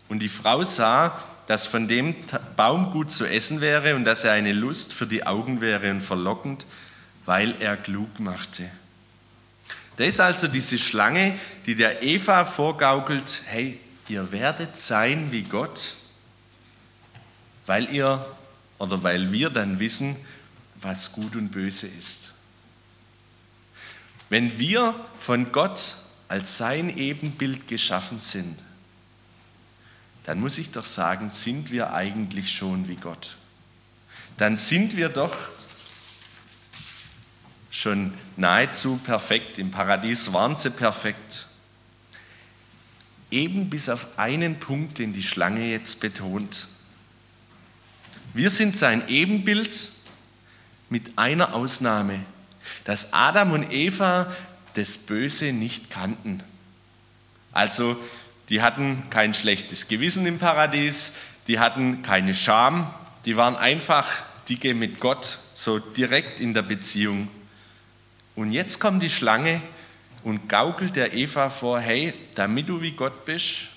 Und 0.09 0.21
die 0.21 0.29
Frau 0.29 0.65
sah, 0.65 1.23
dass 1.47 1.67
von 1.67 1.88
dem 1.88 2.15
Baum 2.57 2.91
gut 2.91 3.11
zu 3.11 3.25
essen 3.25 3.61
wäre 3.61 3.95
und 3.95 4.05
dass 4.05 4.25
er 4.25 4.33
eine 4.33 4.53
Lust 4.53 4.93
für 4.93 5.07
die 5.07 5.26
Augen 5.26 5.61
wäre 5.61 5.91
und 5.91 6.00
verlockend, 6.00 6.67
weil 7.25 7.55
er 7.61 7.76
klug 7.76 8.19
machte. 8.19 8.71
Da 9.97 10.05
ist 10.05 10.21
also 10.21 10.49
diese 10.49 10.79
Schlange, 10.79 11.38
die 11.65 11.75
der 11.75 12.03
Eva 12.03 12.45
vorgaukelt, 12.45 13.43
hey, 13.47 13.81
ihr 14.09 14.31
werdet 14.33 14.76
sein 14.76 15.33
wie 15.33 15.43
Gott, 15.43 15.95
weil 17.67 17.91
ihr 17.93 18.25
oder 18.79 19.03
weil 19.03 19.33
wir 19.33 19.50
dann 19.50 19.79
wissen, 19.79 20.17
was 20.83 21.12
gut 21.12 21.35
und 21.35 21.50
böse 21.50 21.87
ist. 21.87 22.31
Wenn 24.29 24.59
wir 24.59 24.95
von 25.19 25.53
Gott 25.53 25.95
als 26.29 26.59
sein 26.59 26.97
Ebenbild 26.97 27.69
geschaffen 27.69 28.21
sind, 28.21 28.59
dann 30.26 30.40
muss 30.40 30.59
ich 30.59 30.73
doch 30.73 30.85
sagen, 30.85 31.30
sind 31.30 31.71
wir 31.71 31.92
eigentlich 31.92 32.52
schon 32.52 32.88
wie 32.88 32.97
Gott. 32.97 33.37
Dann 34.37 34.56
sind 34.56 34.97
wir 34.97 35.09
doch 35.09 35.35
schon 37.71 38.12
nahezu 38.37 38.97
perfekt. 38.97 39.56
Im 39.59 39.71
Paradies 39.71 40.33
waren 40.33 40.56
sie 40.56 40.71
perfekt. 40.71 41.47
Eben 43.30 43.71
bis 43.71 43.88
auf 43.88 44.18
einen 44.18 44.59
Punkt, 44.59 44.99
den 44.99 45.12
die 45.12 45.23
Schlange 45.23 45.71
jetzt 45.71 46.00
betont. 46.00 46.67
Wir 48.34 48.50
sind 48.50 48.76
sein 48.76 49.06
Ebenbild 49.08 49.91
mit 50.91 51.19
einer 51.19 51.54
Ausnahme, 51.54 52.19
dass 52.82 53.12
Adam 53.12 53.52
und 53.52 53.73
Eva 53.73 54.34
das 54.75 54.99
Böse 54.99 55.52
nicht 55.52 55.89
kannten. 55.89 56.43
Also 57.52 57.97
die 58.49 58.63
hatten 58.63 59.02
kein 59.11 59.35
schlechtes 59.35 59.89
Gewissen 59.89 60.26
im 60.26 60.39
Paradies, 60.39 61.17
die 61.47 61.59
hatten 61.59 62.02
keine 62.02 62.35
Scham, 62.35 62.93
die 63.25 63.37
waren 63.37 63.56
einfach 63.56 64.06
dicke 64.49 64.75
mit 64.75 65.00
Gott, 65.00 65.39
so 65.54 65.78
direkt 65.78 66.41
in 66.41 66.54
der 66.54 66.63
Beziehung. 66.63 67.28
Und 68.35 68.52
jetzt 68.52 68.78
kommt 68.78 69.02
die 69.02 69.11
Schlange 69.11 69.61
und 70.23 70.49
gaukelt 70.49 70.97
der 70.97 71.13
Eva 71.15 71.50
vor, 71.50 71.80
hey, 71.80 72.13
damit 72.35 72.69
du 72.69 72.80
wie 72.80 72.93
Gott 72.93 73.25
bist, 73.25 73.69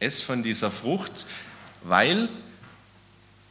ess 0.00 0.20
von 0.20 0.42
dieser 0.42 0.70
Frucht, 0.70 1.26
weil, 1.82 2.28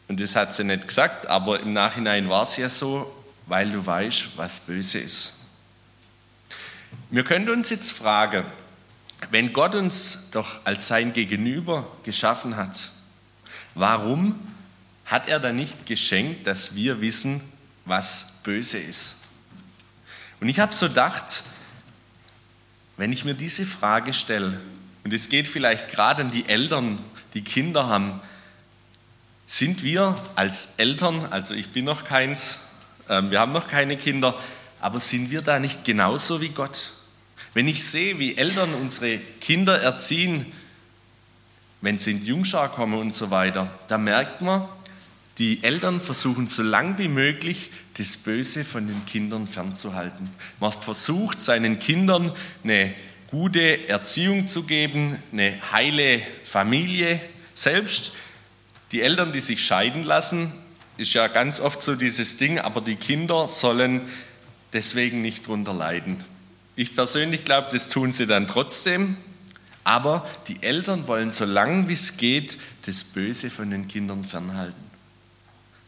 und 0.08 0.19
das 0.19 0.36
hat 0.36 0.53
sie 0.53 0.63
nicht 0.63 0.88
gesagt, 0.88 1.27
aber 1.27 1.60
im 1.60 1.73
Nachhinein 1.73 2.29
war 2.29 2.43
es 2.43 2.58
ja 2.58 2.69
so, 2.69 3.12
weil 3.45 3.71
du 3.71 3.84
weißt, 3.86 4.38
was 4.38 4.65
böse 4.65 4.99
ist. 4.99 5.36
Wir 7.10 7.23
können 7.23 7.49
uns 7.49 7.69
jetzt 7.69 7.91
fragen, 7.91 8.45
wenn 9.32 9.53
Gott 9.53 9.75
uns 9.75 10.29
doch 10.32 10.65
als 10.65 10.88
sein 10.88 11.13
Gegenüber 11.13 11.88
geschaffen 12.03 12.55
hat, 12.58 12.91
warum 13.75 14.39
hat 15.05 15.27
er 15.27 15.39
dann 15.39 15.55
nicht 15.55 15.86
geschenkt, 15.86 16.47
dass 16.47 16.75
wir 16.75 17.01
wissen, 17.01 17.41
was 17.86 18.39
böse 18.43 18.77
ist? 18.77 19.15
Und 20.39 20.47
ich 20.47 20.60
habe 20.60 20.73
so 20.73 20.88
gedacht, 20.88 21.43
wenn 22.97 23.12
ich 23.12 23.25
mir 23.25 23.34
diese 23.34 23.65
Frage 23.65 24.13
stelle, 24.13 24.60
und 25.03 25.13
es 25.13 25.29
geht 25.29 25.47
vielleicht 25.47 25.89
gerade 25.89 26.21
an 26.21 26.32
die 26.32 26.47
Eltern, 26.47 26.99
die 27.34 27.43
Kinder 27.43 27.88
haben, 27.88 28.21
sind 29.47 29.84
wir 29.84 30.15
als 30.36 30.75
Eltern, 30.77 31.25
also 31.32 31.53
ich 31.53 31.69
bin 31.69 31.86
noch 31.86 32.03
keins, 32.03 32.60
ähm, 33.10 33.32
wir 33.32 33.39
haben 33.39 33.51
noch 33.51 33.67
keine 33.67 33.97
Kinder, 33.97 34.39
aber 34.79 34.99
sind 34.99 35.32
wir 35.32 35.41
da 35.41 35.60
nicht 35.60 35.84
genauso 35.84 36.41
wie 36.41 36.49
Gott? 36.49 36.91
Wenn 37.53 37.67
ich 37.67 37.83
sehe, 37.83 38.19
wie 38.19 38.38
Eltern 38.38 38.73
unsere 38.73 39.17
Kinder 39.41 39.81
erziehen, 39.81 40.45
wenn 41.81 41.97
sie 41.97 42.12
in 42.12 42.19
die 42.21 42.27
Jungschar 42.27 42.71
kommen 42.71 42.99
und 42.99 43.15
so 43.15 43.31
weiter, 43.31 43.71
da 43.88 43.97
merkt 43.97 44.41
man, 44.41 44.67
die 45.38 45.63
Eltern 45.63 46.01
versuchen 46.01 46.47
so 46.47 46.62
lang 46.63 46.97
wie 46.97 47.07
möglich 47.07 47.71
das 47.97 48.17
Böse 48.17 48.65
von 48.65 48.88
den 48.88 49.05
Kindern 49.05 49.47
fernzuhalten. 49.47 50.29
Man 50.59 50.73
versucht 50.73 51.41
seinen 51.41 51.79
Kindern 51.79 52.33
eine 52.63 52.93
gute 53.31 53.88
Erziehung 53.88 54.47
zu 54.47 54.63
geben, 54.63 55.17
eine 55.31 55.53
heile 55.71 56.21
Familie. 56.43 57.21
Selbst 57.53 58.12
die 58.91 59.01
Eltern, 59.01 59.31
die 59.31 59.39
sich 59.39 59.63
scheiden 59.63 60.03
lassen, 60.03 60.51
ist 60.97 61.13
ja 61.13 61.27
ganz 61.27 61.62
oft 61.62 61.81
so 61.81 61.95
dieses 61.95 62.35
Ding, 62.35 62.59
aber 62.59 62.81
die 62.81 62.97
Kinder 62.97 63.47
sollen 63.47 64.01
deswegen 64.73 65.21
nicht 65.21 65.47
drunter 65.47 65.73
leiden. 65.73 66.23
Ich 66.79 66.95
persönlich 66.95 67.43
glaube, 67.43 67.67
das 67.73 67.89
tun 67.89 68.13
sie 68.13 68.25
dann 68.25 68.47
trotzdem, 68.47 69.17
aber 69.83 70.25
die 70.47 70.63
Eltern 70.63 71.09
wollen 71.09 71.29
so 71.29 71.43
lange 71.43 71.89
wie 71.89 71.93
es 71.93 72.15
geht 72.15 72.57
das 72.85 73.03
Böse 73.03 73.49
von 73.49 73.69
den 73.69 73.89
Kindern 73.89 74.23
fernhalten. 74.23 74.89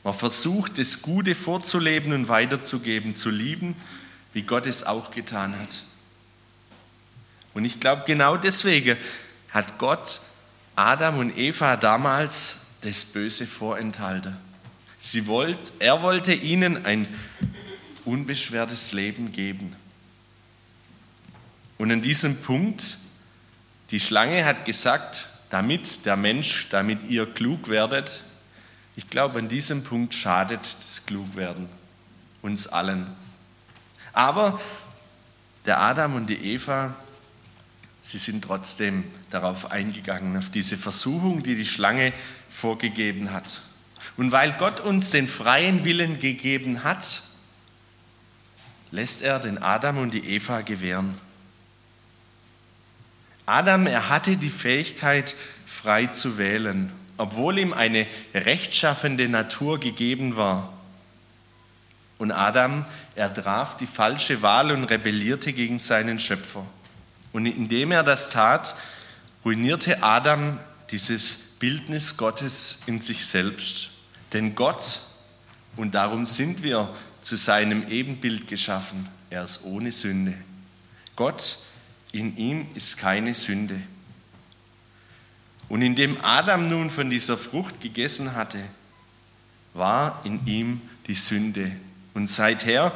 Man 0.03 0.13
versucht, 0.13 0.77
das 0.77 1.01
Gute 1.01 1.33
vorzuleben 1.33 2.11
und 2.11 2.27
weiterzugeben, 2.27 3.15
zu 3.15 3.29
lieben, 3.29 3.73
wie 4.33 4.41
Gott 4.41 4.65
es 4.65 4.83
auch 4.83 5.11
getan 5.11 5.57
hat. 5.57 5.83
Und 7.53 7.63
ich 7.63 7.79
glaube, 7.79 8.03
genau 8.05 8.35
deswegen 8.35 8.97
hat 9.51 9.77
Gott 9.77 10.19
Adam 10.75 11.19
und 11.19 11.37
Eva 11.37 11.77
damals 11.77 12.65
das 12.81 13.05
Böse 13.05 13.47
vorenthalten. 13.47 14.35
Sie 14.97 15.25
wollt, 15.27 15.71
er 15.79 16.01
wollte 16.01 16.33
ihnen 16.33 16.85
ein 16.85 17.07
unbeschwertes 18.03 18.91
Leben 18.91 19.31
geben. 19.31 19.77
Und 21.81 21.91
an 21.91 22.03
diesem 22.03 22.39
Punkt, 22.39 22.97
die 23.89 23.99
Schlange 23.99 24.45
hat 24.45 24.65
gesagt, 24.65 25.25
damit 25.49 26.05
der 26.05 26.15
Mensch, 26.15 26.69
damit 26.69 27.01
ihr 27.09 27.25
klug 27.25 27.69
werdet, 27.69 28.21
ich 28.95 29.09
glaube, 29.09 29.39
an 29.39 29.47
diesem 29.47 29.83
Punkt 29.83 30.13
schadet 30.13 30.59
das 30.79 31.07
Klugwerden 31.07 31.67
uns 32.43 32.67
allen. 32.67 33.07
Aber 34.13 34.61
der 35.65 35.79
Adam 35.79 36.13
und 36.13 36.27
die 36.27 36.53
Eva, 36.53 36.93
sie 37.99 38.19
sind 38.19 38.43
trotzdem 38.43 39.03
darauf 39.31 39.71
eingegangen, 39.71 40.37
auf 40.37 40.49
diese 40.49 40.77
Versuchung, 40.77 41.41
die 41.41 41.55
die 41.55 41.65
Schlange 41.65 42.13
vorgegeben 42.51 43.31
hat. 43.31 43.63
Und 44.17 44.31
weil 44.31 44.53
Gott 44.59 44.81
uns 44.81 45.09
den 45.09 45.27
freien 45.27 45.83
Willen 45.83 46.19
gegeben 46.19 46.83
hat, 46.83 47.23
lässt 48.91 49.23
er 49.23 49.39
den 49.39 49.57
Adam 49.57 49.97
und 49.97 50.11
die 50.11 50.35
Eva 50.35 50.61
gewähren. 50.61 51.17
Adam, 53.51 53.85
er 53.85 54.07
hatte 54.07 54.37
die 54.37 54.49
Fähigkeit, 54.49 55.35
frei 55.67 56.07
zu 56.07 56.37
wählen, 56.37 56.89
obwohl 57.17 57.59
ihm 57.59 57.73
eine 57.73 58.07
rechtschaffende 58.33 59.27
Natur 59.27 59.77
gegeben 59.77 60.37
war. 60.37 60.71
Und 62.17 62.31
Adam, 62.31 62.85
er 63.15 63.33
traf 63.33 63.75
die 63.75 63.87
falsche 63.87 64.41
Wahl 64.41 64.71
und 64.71 64.85
rebellierte 64.85 65.51
gegen 65.51 65.79
seinen 65.79 66.17
Schöpfer. 66.17 66.65
Und 67.33 67.45
indem 67.45 67.91
er 67.91 68.03
das 68.03 68.29
tat, 68.29 68.73
ruinierte 69.43 70.01
Adam 70.01 70.57
dieses 70.89 71.55
Bildnis 71.59 72.15
Gottes 72.15 72.83
in 72.85 73.01
sich 73.01 73.25
selbst. 73.25 73.89
Denn 74.31 74.55
Gott, 74.55 75.01
und 75.75 75.93
darum 75.93 76.25
sind 76.25 76.63
wir 76.63 76.93
zu 77.21 77.35
seinem 77.35 77.87
Ebenbild 77.89 78.47
geschaffen, 78.47 79.09
er 79.29 79.43
ist 79.43 79.65
ohne 79.65 79.91
Sünde. 79.91 80.35
Gott, 81.17 81.57
in 82.11 82.35
ihm 82.37 82.67
ist 82.75 82.97
keine 82.97 83.33
Sünde. 83.33 83.81
Und 85.69 85.81
indem 85.81 86.17
Adam 86.21 86.69
nun 86.69 86.89
von 86.89 87.09
dieser 87.09 87.37
Frucht 87.37 87.79
gegessen 87.79 88.35
hatte, 88.35 88.59
war 89.73 90.21
in 90.25 90.45
ihm 90.45 90.81
die 91.07 91.13
Sünde. 91.13 91.71
Und 92.13 92.27
seither 92.27 92.91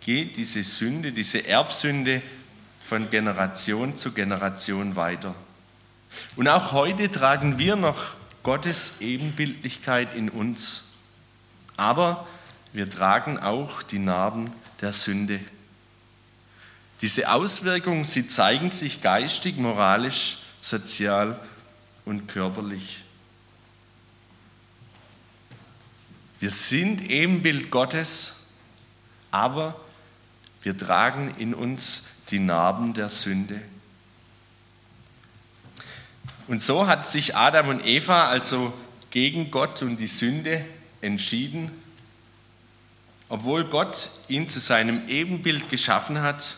geht 0.00 0.36
diese 0.36 0.64
Sünde, 0.64 1.12
diese 1.12 1.46
Erbsünde 1.46 2.22
von 2.82 3.10
Generation 3.10 3.96
zu 3.96 4.12
Generation 4.12 4.96
weiter. 4.96 5.34
Und 6.36 6.48
auch 6.48 6.72
heute 6.72 7.10
tragen 7.10 7.58
wir 7.58 7.76
noch 7.76 8.14
Gottes 8.42 9.00
Ebenbildlichkeit 9.00 10.14
in 10.14 10.30
uns. 10.30 10.92
Aber 11.76 12.26
wir 12.72 12.88
tragen 12.88 13.38
auch 13.38 13.82
die 13.82 13.98
Narben 13.98 14.52
der 14.80 14.92
Sünde. 14.92 15.40
Diese 17.02 17.30
Auswirkungen, 17.30 18.04
sie 18.04 18.26
zeigen 18.26 18.70
sich 18.70 19.02
geistig, 19.02 19.58
moralisch, 19.58 20.38
sozial 20.58 21.38
und 22.04 22.26
körperlich. 22.26 23.00
Wir 26.40 26.50
sind 26.50 27.10
Ebenbild 27.10 27.70
Gottes, 27.70 28.46
aber 29.30 29.78
wir 30.62 30.76
tragen 30.76 31.34
in 31.38 31.54
uns 31.54 32.08
die 32.30 32.38
Narben 32.38 32.94
der 32.94 33.08
Sünde. 33.08 33.60
Und 36.48 36.62
so 36.62 36.86
hat 36.86 37.08
sich 37.08 37.34
Adam 37.34 37.68
und 37.68 37.84
Eva 37.84 38.28
also 38.28 38.72
gegen 39.10 39.50
Gott 39.50 39.82
und 39.82 39.96
die 39.96 40.06
Sünde 40.06 40.64
entschieden, 41.00 41.70
obwohl 43.28 43.64
Gott 43.64 44.10
ihn 44.28 44.48
zu 44.48 44.60
seinem 44.60 45.08
Ebenbild 45.08 45.68
geschaffen 45.68 46.20
hat, 46.20 46.56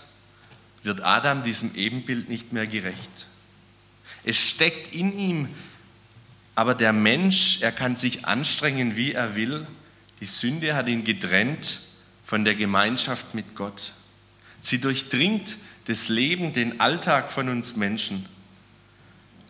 wird 0.88 1.02
Adam 1.02 1.44
diesem 1.44 1.76
Ebenbild 1.76 2.28
nicht 2.28 2.52
mehr 2.52 2.66
gerecht. 2.66 3.26
Es 4.24 4.36
steckt 4.36 4.92
in 4.92 5.16
ihm, 5.16 5.48
aber 6.56 6.74
der 6.74 6.92
Mensch, 6.92 7.58
er 7.60 7.70
kann 7.70 7.94
sich 7.94 8.24
anstrengen, 8.24 8.96
wie 8.96 9.12
er 9.12 9.36
will. 9.36 9.66
Die 10.20 10.26
Sünde 10.26 10.74
hat 10.74 10.88
ihn 10.88 11.04
getrennt 11.04 11.82
von 12.24 12.44
der 12.44 12.56
Gemeinschaft 12.56 13.34
mit 13.34 13.54
Gott. 13.54 13.92
Sie 14.60 14.80
durchdringt 14.80 15.56
das 15.84 16.08
Leben, 16.08 16.52
den 16.52 16.80
Alltag 16.80 17.30
von 17.30 17.48
uns 17.48 17.76
Menschen. 17.76 18.26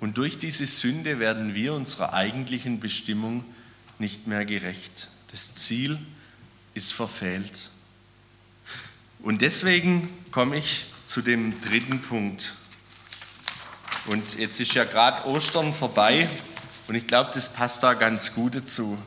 Und 0.01 0.18
durch 0.18 0.38
diese 0.38 0.66
Sünde 0.66 1.18
werden 1.18 1.55
wir 1.55 1.72
unserer 1.72 2.12
eigentlichen 2.12 2.79
Bestimmung 2.79 3.44
nicht 3.98 4.27
mehr 4.27 4.44
gerecht. 4.44 5.09
Das 5.31 5.55
Ziel 5.55 5.98
ist 6.74 6.92
verfehlt. 6.92 7.70
Und 9.20 9.40
deswegen 9.40 10.09
komme 10.31 10.59
ich 10.59 10.87
zu 11.09 11.23
dem 11.23 11.59
dritten 11.62 12.03
Punkt. 12.03 12.53
Und 14.07 14.38
jetzt 14.38 14.61
ist 14.61 14.75
ja 14.75 14.85
gerade 14.85 15.27
Ostern 15.27 15.73
vorbei 15.73 16.29
und 16.87 16.94
ich 16.94 17.07
glaube, 17.07 17.31
das 17.33 17.55
passt 17.55 17.83
da 17.83 17.94
ganz 17.94 18.35
gut 18.35 18.55
dazu. 18.55 18.99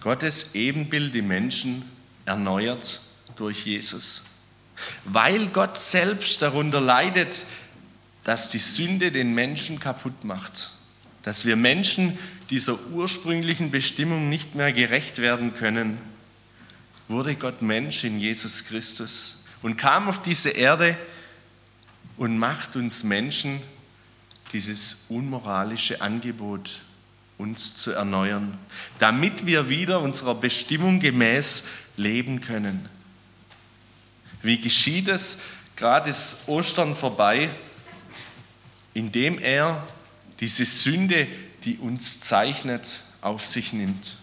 Gottes 0.00 0.54
Ebenbild, 0.54 1.12
die 1.12 1.22
Menschen, 1.22 1.84
erneuert 2.24 3.00
durch 3.34 3.66
Jesus. 3.66 4.26
Weil 5.04 5.48
Gott 5.48 5.76
selbst 5.76 6.40
darunter 6.40 6.80
leidet, 6.80 7.46
dass 8.22 8.48
die 8.48 8.60
Sünde 8.60 9.10
den 9.10 9.34
Menschen 9.34 9.80
kaputt 9.80 10.22
macht. 10.22 10.70
Dass 11.24 11.44
wir 11.44 11.56
Menschen 11.56 12.16
dieser 12.48 12.78
ursprünglichen 12.92 13.72
Bestimmung 13.72 14.28
nicht 14.28 14.54
mehr 14.54 14.72
gerecht 14.72 15.18
werden 15.18 15.56
können, 15.56 15.98
wurde 17.08 17.34
Gott 17.34 17.60
Mensch 17.60 18.04
in 18.04 18.20
Jesus 18.20 18.64
Christus 18.64 19.41
und 19.62 19.76
kam 19.76 20.08
auf 20.08 20.22
diese 20.22 20.50
Erde 20.50 20.96
und 22.16 22.38
macht 22.38 22.76
uns 22.76 23.04
Menschen 23.04 23.62
dieses 24.52 25.06
unmoralische 25.08 26.00
Angebot, 26.00 26.80
uns 27.38 27.74
zu 27.76 27.92
erneuern, 27.92 28.58
damit 28.98 29.46
wir 29.46 29.68
wieder 29.68 30.00
unserer 30.00 30.34
Bestimmung 30.34 31.00
gemäß 31.00 31.66
leben 31.96 32.40
können. 32.40 32.88
Wie 34.42 34.60
geschieht 34.60 35.08
es? 35.08 35.38
Gerade 35.76 36.10
ist 36.10 36.42
Ostern 36.46 36.94
vorbei 36.94 37.50
indem 38.94 39.38
er 39.38 39.86
diese 40.40 40.64
Sünde, 40.64 41.26
die 41.64 41.76
uns 41.78 42.20
zeichnet, 42.20 43.00
auf 43.20 43.46
sich 43.46 43.72
nimmt. 43.72 44.16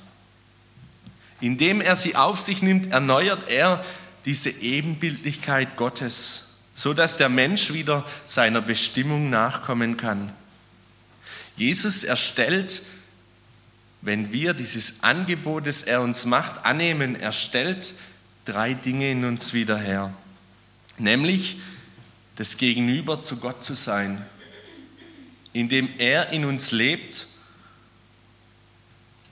Indem 1.39 1.79
er 1.79 1.95
sie 1.95 2.15
auf 2.15 2.39
sich 2.39 2.61
nimmt, 2.61 2.91
erneuert 2.91 3.49
er 3.49 3.83
diese 4.29 4.51
Ebenbildlichkeit 4.51 5.75
Gottes, 5.75 6.49
so 6.75 6.93
dass 6.93 7.17
der 7.17 7.29
Mensch 7.29 7.73
wieder 7.73 8.05
seiner 8.25 8.61
Bestimmung 8.61 9.31
nachkommen 9.31 9.97
kann. 9.97 10.31
Jesus 11.55 12.03
erstellt, 12.03 12.83
wenn 14.03 14.31
wir 14.31 14.53
dieses 14.53 15.03
Angebot, 15.03 15.65
das 15.65 15.81
er 15.81 16.01
uns 16.01 16.25
macht, 16.25 16.63
annehmen, 16.63 17.15
er 17.15 17.31
stellt 17.31 17.95
drei 18.45 18.75
Dinge 18.75 19.09
in 19.09 19.25
uns 19.25 19.53
wieder 19.53 19.79
her. 19.79 20.13
Nämlich 20.99 21.57
das 22.35 22.57
Gegenüber 22.57 23.23
zu 23.23 23.37
Gott 23.37 23.63
zu 23.63 23.73
sein, 23.73 24.23
indem 25.53 25.89
er 25.97 26.29
in 26.29 26.45
uns 26.45 26.71
lebt. 26.71 27.25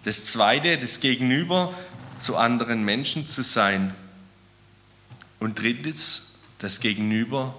Das 0.06 0.26
Zweite, 0.26 0.80
das 0.80 1.02
Gegenüber 1.02 1.72
zu 2.18 2.36
anderen 2.36 2.84
Menschen 2.84 3.28
zu 3.28 3.44
sein. 3.44 3.94
Und 5.40 5.60
drittens, 5.60 6.36
das 6.60 6.80
Gegenüber 6.80 7.56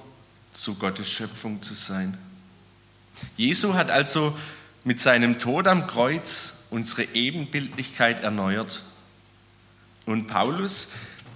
zu 0.53 0.75
Gottes 0.75 1.11
Schöpfung 1.11 1.63
zu 1.63 1.75
sein. 1.75 2.19
Jesu 3.37 3.75
hat 3.75 3.91
also 3.91 4.37
mit 4.85 5.01
seinem 5.01 5.39
Tod 5.39 5.67
am 5.67 5.87
Kreuz 5.87 6.65
unsere 6.71 7.05
Ebenbildlichkeit 7.15 8.25
erneuert. 8.25 8.83
Und 10.07 10.27
Paulus, 10.27 10.93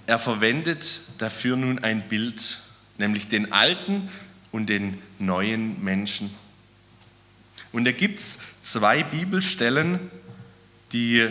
er 0.07 0.19
verwendet 0.19 1.01
dafür 1.17 1.55
nun 1.55 1.79
ein 1.79 2.07
Bild, 2.09 2.59
nämlich 2.97 3.27
den 3.27 3.53
alten 3.53 4.09
und 4.51 4.67
den 4.67 5.01
neuen 5.19 5.83
Menschen. 5.83 6.33
Und 7.71 7.85
da 7.85 7.91
gibt 7.91 8.19
es 8.19 8.39
zwei 8.61 9.03
Bibelstellen, 9.03 10.11
die 10.91 11.29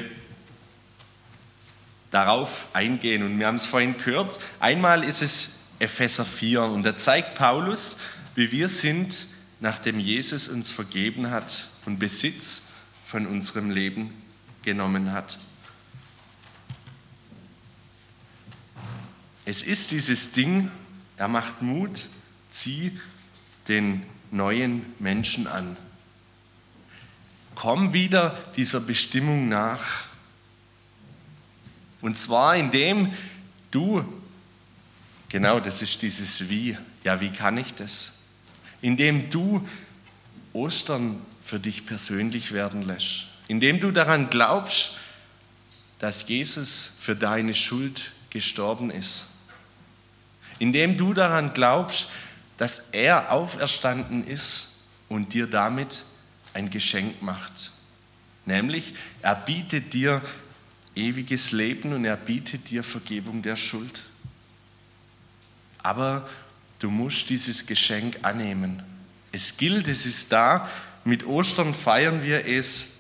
darauf 2.13 2.69
eingehen. 2.73 3.25
Und 3.25 3.39
wir 3.41 3.49
haben 3.49 3.57
es 3.57 3.67
vorhin 3.67 3.97
gehört. 3.97 4.39
Einmal 4.61 5.03
ist 5.03 5.23
es 5.23 5.59
Epheser 5.81 6.25
4 6.25 6.63
und 6.63 6.85
da 6.85 6.95
zeigt 6.95 7.35
Paulus, 7.35 7.99
wie 8.37 8.53
wir 8.53 8.69
sind, 8.69 9.27
nachdem 9.59 9.99
Jesus 9.99 10.47
uns 10.47 10.71
vergeben 10.71 11.31
hat 11.31 11.69
und 11.87 11.99
Besitz 11.99 12.69
von 13.05 13.27
unserem 13.27 13.71
Leben 13.71 14.13
genommen 14.63 15.13
hat. 15.13 15.39
Es 19.45 19.63
ist 19.63 19.91
dieses 19.91 20.33
Ding, 20.33 20.71
er 21.17 21.29
macht 21.29 21.63
Mut, 21.63 22.07
zieh 22.49 22.99
den 23.67 24.05
neuen 24.31 24.87
Menschen 24.99 25.47
an. 25.47 25.77
Komm 27.55 27.93
wieder 27.93 28.39
dieser 28.57 28.81
Bestimmung 28.81 29.49
nach. 29.49 30.12
Und 32.03 32.19
zwar 32.19 32.57
indem 32.57 33.13
du, 33.71 34.05
genau 35.29 35.61
das 35.61 35.81
ist 35.81 36.03
dieses 36.03 36.51
Wie, 36.51 36.77
ja, 37.05 37.21
wie 37.21 37.31
kann 37.31 37.57
ich 37.57 37.73
das? 37.75 38.15
Indem 38.83 39.31
du 39.31 39.67
Ostern 40.53 41.21
für 41.43 41.59
dich 41.59 41.87
persönlich 41.87 42.53
werden 42.53 42.83
lässt. 42.83 43.29
Indem 43.49 43.81
du 43.81 43.93
daran 43.93 44.29
glaubst, 44.31 44.97
dass 45.99 46.29
Jesus 46.29 46.97
für 47.01 47.15
deine 47.15 47.55
Schuld 47.55 48.13
gestorben 48.31 48.91
ist. 48.91 49.27
Indem 50.59 50.99
du 50.99 51.15
daran 51.15 51.55
glaubst, 51.55 52.09
dass 52.57 52.91
er 52.91 53.31
auferstanden 53.31 54.27
ist 54.27 54.81
und 55.09 55.35
dir 55.35 55.47
damit 55.47 56.05
ein 56.55 56.71
Geschenk 56.71 57.23
macht. 57.23 57.71
Nämlich, 58.45 58.95
er 59.23 59.35
bietet 59.35 59.95
dir 59.95 60.21
ewiges 60.95 61.53
Leben 61.53 61.93
und 61.93 62.05
er 62.05 62.17
bietet 62.17 62.71
dir 62.71 62.85
Vergebung 62.85 63.43
der 63.43 63.57
Schuld. 63.57 64.03
Aber 65.79 66.29
du 66.79 66.91
musst 66.91 67.31
dieses 67.31 67.67
Geschenk 67.67 68.19
annehmen. 68.23 68.83
Es 69.33 69.57
gilt, 69.57 69.89
es 69.89 70.07
ist 70.07 70.33
da. 70.33 70.69
Mit 71.05 71.27
Ostern 71.27 71.75
feiern 71.75 72.23
wir 72.23 72.47
es. 72.47 72.99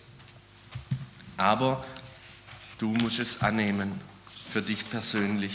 Aber 1.36 1.84
du 2.78 2.88
musst 2.88 3.18
es 3.18 3.42
annehmen. 3.42 4.00
für 4.52 4.60
dich 4.60 4.86
persönlich. 4.90 5.52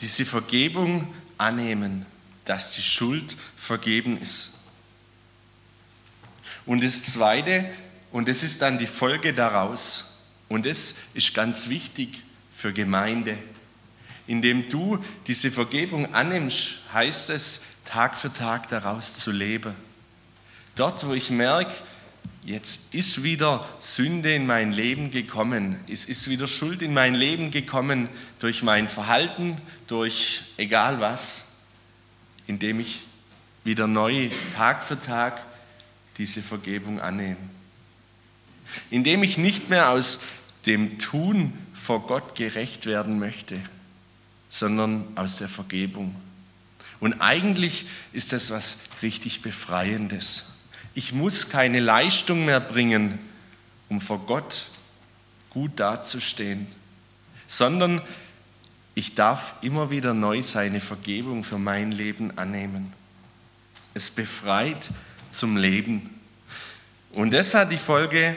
Diese 0.00 0.24
Vergebung 0.24 1.12
annehmen, 1.36 2.06
dass 2.46 2.70
die 2.70 2.82
Schuld 2.82 3.36
vergeben 3.58 4.16
ist. 4.16 4.54
Und 6.64 6.82
das 6.82 7.02
Zweite, 7.02 7.70
und 8.10 8.26
das 8.26 8.42
ist 8.42 8.62
dann 8.62 8.78
die 8.78 8.86
Folge 8.86 9.34
daraus, 9.34 10.13
und 10.54 10.66
das 10.66 10.96
ist 11.14 11.34
ganz 11.34 11.68
wichtig 11.68 12.22
für 12.54 12.72
Gemeinde. 12.72 13.36
Indem 14.26 14.68
du 14.68 15.02
diese 15.26 15.50
Vergebung 15.50 16.14
annimmst, 16.14 16.76
heißt 16.92 17.30
es, 17.30 17.62
Tag 17.84 18.16
für 18.16 18.32
Tag 18.32 18.68
daraus 18.68 19.14
zu 19.14 19.32
leben. 19.32 19.74
Dort, 20.76 21.06
wo 21.06 21.12
ich 21.12 21.30
merke, 21.30 21.72
jetzt 22.44 22.94
ist 22.94 23.22
wieder 23.22 23.68
Sünde 23.78 24.34
in 24.34 24.46
mein 24.46 24.72
Leben 24.72 25.10
gekommen, 25.10 25.78
es 25.90 26.06
ist 26.06 26.28
wieder 26.28 26.46
Schuld 26.46 26.82
in 26.82 26.94
mein 26.94 27.14
Leben 27.14 27.50
gekommen 27.50 28.08
durch 28.38 28.62
mein 28.62 28.88
Verhalten, 28.88 29.58
durch 29.86 30.42
egal 30.56 31.00
was, 31.00 31.52
indem 32.46 32.80
ich 32.80 33.02
wieder 33.64 33.86
neu 33.86 34.30
Tag 34.56 34.82
für 34.82 34.98
Tag 34.98 35.42
diese 36.16 36.42
Vergebung 36.42 37.00
annehme. 37.00 37.36
Indem 38.90 39.22
ich 39.22 39.38
nicht 39.38 39.68
mehr 39.68 39.90
aus 39.90 40.20
dem 40.66 40.98
Tun 40.98 41.52
vor 41.74 42.06
Gott 42.06 42.34
gerecht 42.34 42.86
werden 42.86 43.18
möchte, 43.18 43.58
sondern 44.48 45.06
aus 45.16 45.36
der 45.36 45.48
Vergebung. 45.48 46.14
Und 47.00 47.20
eigentlich 47.20 47.86
ist 48.12 48.32
das 48.32 48.50
was 48.50 48.78
richtig 49.02 49.42
Befreiendes. 49.42 50.54
Ich 50.94 51.12
muss 51.12 51.48
keine 51.48 51.80
Leistung 51.80 52.46
mehr 52.46 52.60
bringen, 52.60 53.18
um 53.88 54.00
vor 54.00 54.20
Gott 54.26 54.66
gut 55.50 55.78
dazustehen, 55.78 56.66
sondern 57.46 58.00
ich 58.94 59.14
darf 59.14 59.54
immer 59.60 59.90
wieder 59.90 60.14
neu 60.14 60.42
seine 60.42 60.80
Vergebung 60.80 61.44
für 61.44 61.58
mein 61.58 61.92
Leben 61.92 62.38
annehmen. 62.38 62.92
Es 63.92 64.10
befreit 64.10 64.90
zum 65.30 65.56
Leben. 65.56 66.10
Und 67.12 67.32
das 67.32 67.54
hat 67.54 67.72
die 67.72 67.76
Folge, 67.76 68.36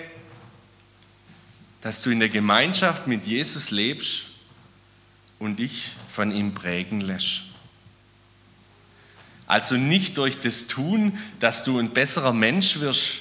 dass 1.82 2.02
du 2.02 2.10
in 2.10 2.20
der 2.20 2.30
Gemeinschaft 2.30 3.08
mit 3.08 3.26
Jesus 3.26 3.72
lebst 3.72 4.26
und 5.40 5.60
dich 5.60 5.90
von 6.08 6.32
ihm 6.32 6.54
prägen 6.54 7.02
lässt. 7.02 7.44
Also 9.46 9.76
nicht 9.76 10.18
durch 10.18 10.40
das 10.40 10.68
Tun, 10.68 11.18
dass 11.40 11.64
du 11.64 11.80
ein 11.80 11.92
besserer 11.92 12.34
Mensch 12.34 12.80
wirst, 12.80 13.20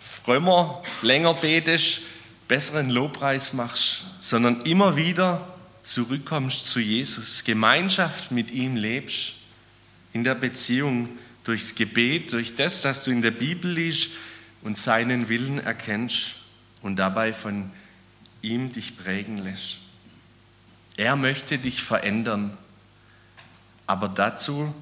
frömmer, 0.00 0.82
länger 1.02 1.34
betest, 1.34 2.00
besseren 2.48 2.90
Lobpreis 2.90 3.52
machst, 3.52 4.04
sondern 4.18 4.62
immer 4.62 4.96
wieder 4.96 5.46
zurückkommst 5.82 6.66
zu 6.66 6.80
Jesus, 6.80 7.44
Gemeinschaft 7.44 8.32
mit 8.32 8.50
ihm 8.50 8.74
lebst, 8.74 9.34
in 10.12 10.24
der 10.24 10.34
Beziehung 10.34 11.08
durchs 11.44 11.76
Gebet, 11.76 12.32
durch 12.32 12.56
das, 12.56 12.82
dass 12.82 13.04
du 13.04 13.12
in 13.12 13.22
der 13.22 13.30
Bibel 13.30 13.70
liest 13.70 14.10
und 14.62 14.76
seinen 14.76 15.28
Willen 15.28 15.58
erkennst 15.58 16.35
und 16.86 16.96
dabei 16.96 17.34
von 17.34 17.70
ihm 18.42 18.70
dich 18.70 18.96
prägen 18.96 19.38
lässt. 19.38 19.78
Er 20.96 21.16
möchte 21.16 21.58
dich 21.58 21.82
verändern, 21.82 22.56
aber 23.88 24.08
dazu 24.08 24.72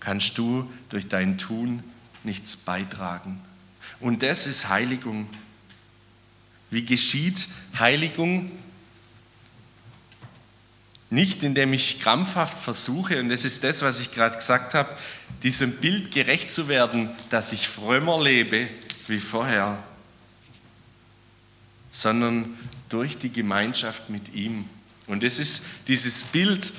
kannst 0.00 0.38
du 0.38 0.72
durch 0.88 1.08
dein 1.08 1.36
Tun 1.36 1.84
nichts 2.24 2.56
beitragen. 2.56 3.40
Und 4.00 4.22
das 4.22 4.46
ist 4.46 4.70
Heiligung. 4.70 5.28
Wie 6.70 6.86
geschieht 6.86 7.48
Heiligung? 7.78 8.50
Nicht 11.10 11.42
indem 11.42 11.74
ich 11.74 12.00
krampfhaft 12.00 12.62
versuche, 12.62 13.20
und 13.20 13.28
das 13.28 13.44
ist 13.44 13.62
das, 13.62 13.82
was 13.82 14.00
ich 14.00 14.12
gerade 14.12 14.38
gesagt 14.38 14.72
habe, 14.74 14.88
diesem 15.42 15.76
Bild 15.76 16.12
gerecht 16.12 16.50
zu 16.50 16.68
werden, 16.68 17.10
dass 17.28 17.52
ich 17.52 17.68
frömmer 17.68 18.22
lebe 18.22 18.68
wie 19.06 19.20
vorher, 19.20 19.82
sondern 21.90 22.56
durch 22.88 23.18
die 23.18 23.32
Gemeinschaft 23.32 24.10
mit 24.10 24.34
ihm. 24.34 24.68
Und 25.06 25.22
das 25.22 25.38
ist 25.38 25.62
dieses 25.88 26.22
Bild, 26.22 26.72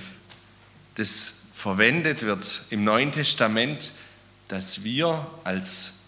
das 0.96 1.44
verwendet 1.54 2.24
wird 2.24 2.64
im 2.70 2.84
Neuen 2.84 3.12
Testament, 3.12 3.92
dass 4.48 4.84
wir 4.84 5.28
als 5.44 6.00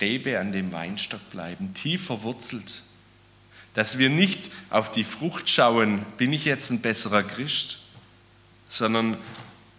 Rebe 0.00 0.38
an 0.38 0.52
dem 0.52 0.72
Weinstock 0.72 1.30
bleiben, 1.30 1.74
tief 1.74 2.06
verwurzelt. 2.06 2.82
Dass 3.74 3.98
wir 3.98 4.08
nicht 4.08 4.50
auf 4.70 4.90
die 4.90 5.04
Frucht 5.04 5.50
schauen, 5.50 6.04
bin 6.16 6.32
ich 6.32 6.44
jetzt 6.44 6.70
ein 6.70 6.80
besserer 6.80 7.22
Christ, 7.22 7.78
sondern 8.68 9.16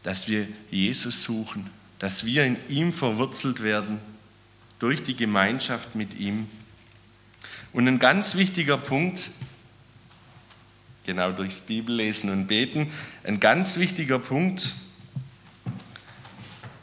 dass 0.03 0.27
wir 0.27 0.47
Jesus 0.69 1.23
suchen, 1.23 1.69
dass 1.99 2.25
wir 2.25 2.45
in 2.45 2.57
ihm 2.67 2.93
verwurzelt 2.93 3.63
werden 3.63 3.99
durch 4.79 5.03
die 5.03 5.15
Gemeinschaft 5.15 5.95
mit 5.95 6.13
ihm. 6.19 6.47
Und 7.75 7.89
ein 7.89 7.99
ganz 7.99 8.35
wichtiger 8.35 8.77
Punkt, 8.77 9.31
genau 11.05 11.33
durchs 11.33 11.59
Bibellesen 11.59 12.29
und 12.29 12.47
Beten, 12.47 12.89
ein 13.25 13.41
ganz 13.41 13.77
wichtiger 13.77 14.17
Punkt, 14.17 14.75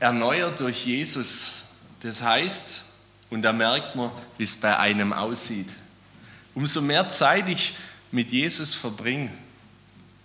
erneuert 0.01 0.61
durch 0.61 0.85
Jesus. 0.85 1.53
Das 2.01 2.21
heißt, 2.21 2.85
und 3.31 3.41
da 3.41 3.55
merkt 3.55 3.97
man, 3.97 4.11
wie 4.37 4.43
es 4.43 4.55
bei 4.55 4.79
einem 4.79 5.15
aussieht. 5.15 5.71
Umso 6.55 6.83
mehr 6.83 7.09
Zeit 7.09 7.49
ich 7.49 7.75
mit 8.11 8.31
Jesus 8.31 8.75
verbringe, 8.75 9.31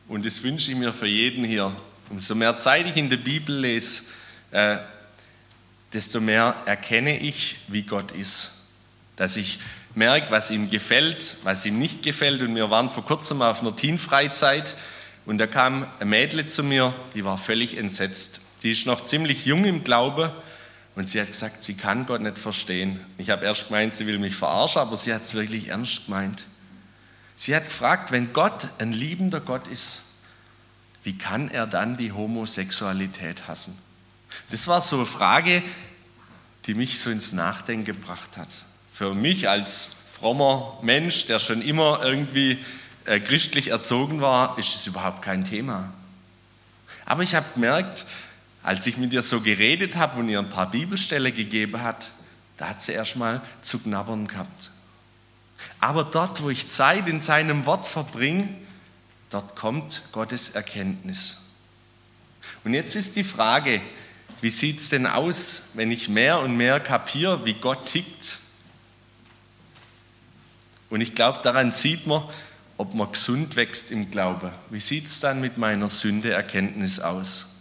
und 0.10 0.26
das 0.26 0.44
wünsche 0.44 0.72
ich 0.72 0.78
mir 0.78 0.92
für 0.92 1.08
jeden 1.08 1.46
hier, 1.46 1.72
umso 2.10 2.36
mehr 2.36 2.58
Zeit 2.58 2.86
ich 2.88 2.98
in 2.98 3.10
der 3.10 3.16
Bibel 3.16 3.58
lese, 3.58 4.08
äh, 4.52 4.80
desto 5.94 6.20
mehr 6.20 6.62
erkenne 6.66 7.18
ich, 7.18 7.56
wie 7.70 7.84
Gott 7.84 8.12
ist. 8.12 8.52
Dass 9.16 9.38
ich 9.38 9.60
merke, 9.98 10.30
was 10.30 10.52
ihm 10.52 10.70
gefällt, 10.70 11.38
was 11.44 11.66
ihm 11.66 11.80
nicht 11.80 12.04
gefällt. 12.04 12.42
Und 12.42 12.56
wir 12.56 12.70
waren 12.70 12.90
vor 12.90 13.04
kurzem 13.04 13.42
auf 13.42 13.62
einer 13.62 13.76
Teenfreizeit 13.76 14.78
und 15.26 15.40
da 15.40 15.48
kam 15.48 15.86
ein 16.00 16.08
Mädel 16.08 16.48
zu 16.48 16.64
mir, 16.64 16.94
die 17.16 17.26
war 17.26 17.38
völlig 17.38 17.78
entsetzt. 17.78 18.40
Die 18.64 18.72
ist 18.72 18.86
noch 18.86 19.04
ziemlich 19.04 19.46
jung 19.46 19.66
im 19.66 19.84
Glaube 19.84 20.34
und 20.96 21.10
sie 21.10 21.20
hat 21.20 21.28
gesagt, 21.28 21.64
sie 21.64 21.74
kann 21.74 22.06
Gott 22.06 22.22
nicht 22.22 22.38
verstehen. 22.38 23.00
Ich 23.18 23.32
habe 23.32 23.44
erst 23.44 23.68
gemeint, 23.68 23.96
sie 23.96 24.06
will 24.06 24.20
mich 24.20 24.36
verarschen, 24.36 24.82
aber 24.82 24.96
sie 24.96 25.14
hat 25.14 25.24
es 25.24 25.34
wirklich 25.34 25.70
ernst 25.70 26.06
gemeint. 26.06 26.46
Sie 27.36 27.56
hat 27.56 27.66
gefragt, 27.66 28.12
wenn 28.12 28.34
Gott 28.34 28.68
ein 28.78 28.94
liebender 28.94 29.42
Gott 29.42 29.68
ist, 29.68 30.04
wie 31.04 31.18
kann 31.18 31.50
er 31.50 31.66
dann 31.66 31.98
die 31.98 32.12
Homosexualität 32.12 33.48
hassen? 33.48 33.78
Das 34.52 34.68
war 34.68 34.82
so 34.82 34.98
eine 34.98 35.06
Frage, 35.06 35.64
die 36.66 36.74
mich 36.74 37.00
so 37.00 37.10
ins 37.10 37.32
Nachdenken 37.34 37.86
gebracht 37.86 38.38
hat. 38.38 38.50
Für 38.98 39.14
mich 39.14 39.48
als 39.48 39.90
frommer 40.12 40.80
Mensch, 40.82 41.28
der 41.28 41.38
schon 41.38 41.62
immer 41.62 42.00
irgendwie 42.04 42.58
äh, 43.06 43.20
christlich 43.20 43.68
erzogen 43.68 44.22
war, 44.22 44.58
ist 44.58 44.74
es 44.74 44.88
überhaupt 44.88 45.22
kein 45.22 45.44
Thema. 45.44 45.94
Aber 47.06 47.22
ich 47.22 47.36
habe 47.36 47.46
gemerkt, 47.54 48.08
als 48.64 48.88
ich 48.88 48.98
mit 48.98 49.14
ihr 49.14 49.22
so 49.22 49.42
geredet 49.42 49.98
habe 49.98 50.20
und 50.20 50.30
ihr 50.30 50.40
ein 50.40 50.50
paar 50.50 50.72
Bibelstelle 50.72 51.32
gegeben 51.32 51.84
hat, 51.84 52.10
da 52.58 52.70
hat 52.70 52.82
sie 52.82 52.94
erstmal 52.94 53.44
zu 53.62 53.78
knabbern 53.78 54.28
gehabt. 54.28 54.72
Aber 55.80 56.04
dort, 56.04 56.42
wo 56.42 56.50
ich 56.50 56.68
Zeit 56.68 57.08
in 57.08 57.22
seinem 57.22 57.68
Wort 57.68 57.86
verbringe, 57.86 58.50
dort 59.30 59.56
kommt 59.56 60.06
Gottes 60.12 60.50
Erkenntnis. 60.50 61.44
Und 62.64 62.74
jetzt 62.74 62.96
ist 62.96 63.16
die 63.16 63.24
Frage, 63.24 63.80
wie 64.42 64.50
sieht 64.50 64.80
es 64.80 64.90
denn 64.90 65.06
aus, 65.06 65.74
wenn 65.76 65.92
ich 65.92 66.10
mehr 66.10 66.40
und 66.40 66.58
mehr 66.58 66.80
kapiere, 66.80 67.46
wie 67.46 67.54
Gott 67.54 67.86
tickt? 67.86 68.40
Und 70.90 71.02
ich 71.02 71.16
glaube, 71.16 71.40
daran 71.44 71.72
sieht 71.72 72.08
man, 72.08 72.24
ob 72.78 72.94
man 72.94 73.12
gesund 73.12 73.56
wächst 73.56 73.92
im 73.92 74.12
Glauben. 74.12 74.52
Wie 74.70 74.80
sieht 74.80 75.08
es 75.08 75.20
dann 75.20 75.42
mit 75.42 75.58
meiner 75.58 75.90
Sündeerkenntnis 75.90 77.00
aus? 77.00 77.56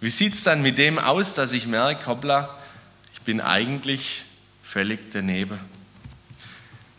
Wie 0.00 0.10
sieht 0.10 0.34
es 0.34 0.42
dann 0.42 0.62
mit 0.62 0.78
dem 0.78 0.98
aus, 0.98 1.34
dass 1.34 1.52
ich 1.52 1.66
merke, 1.66 2.06
hoppla, 2.06 2.58
ich 3.12 3.20
bin 3.22 3.40
eigentlich 3.40 4.24
völlig 4.62 5.10
daneben? 5.12 5.60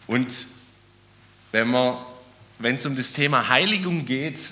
Und 0.08 0.45
wenn 1.52 2.76
es 2.76 2.86
um 2.86 2.95
das 2.95 3.13
Thema 3.13 3.50
Heiligung 3.50 4.06
geht, 4.06 4.50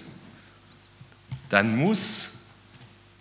dann 1.50 1.78
muss 1.78 2.40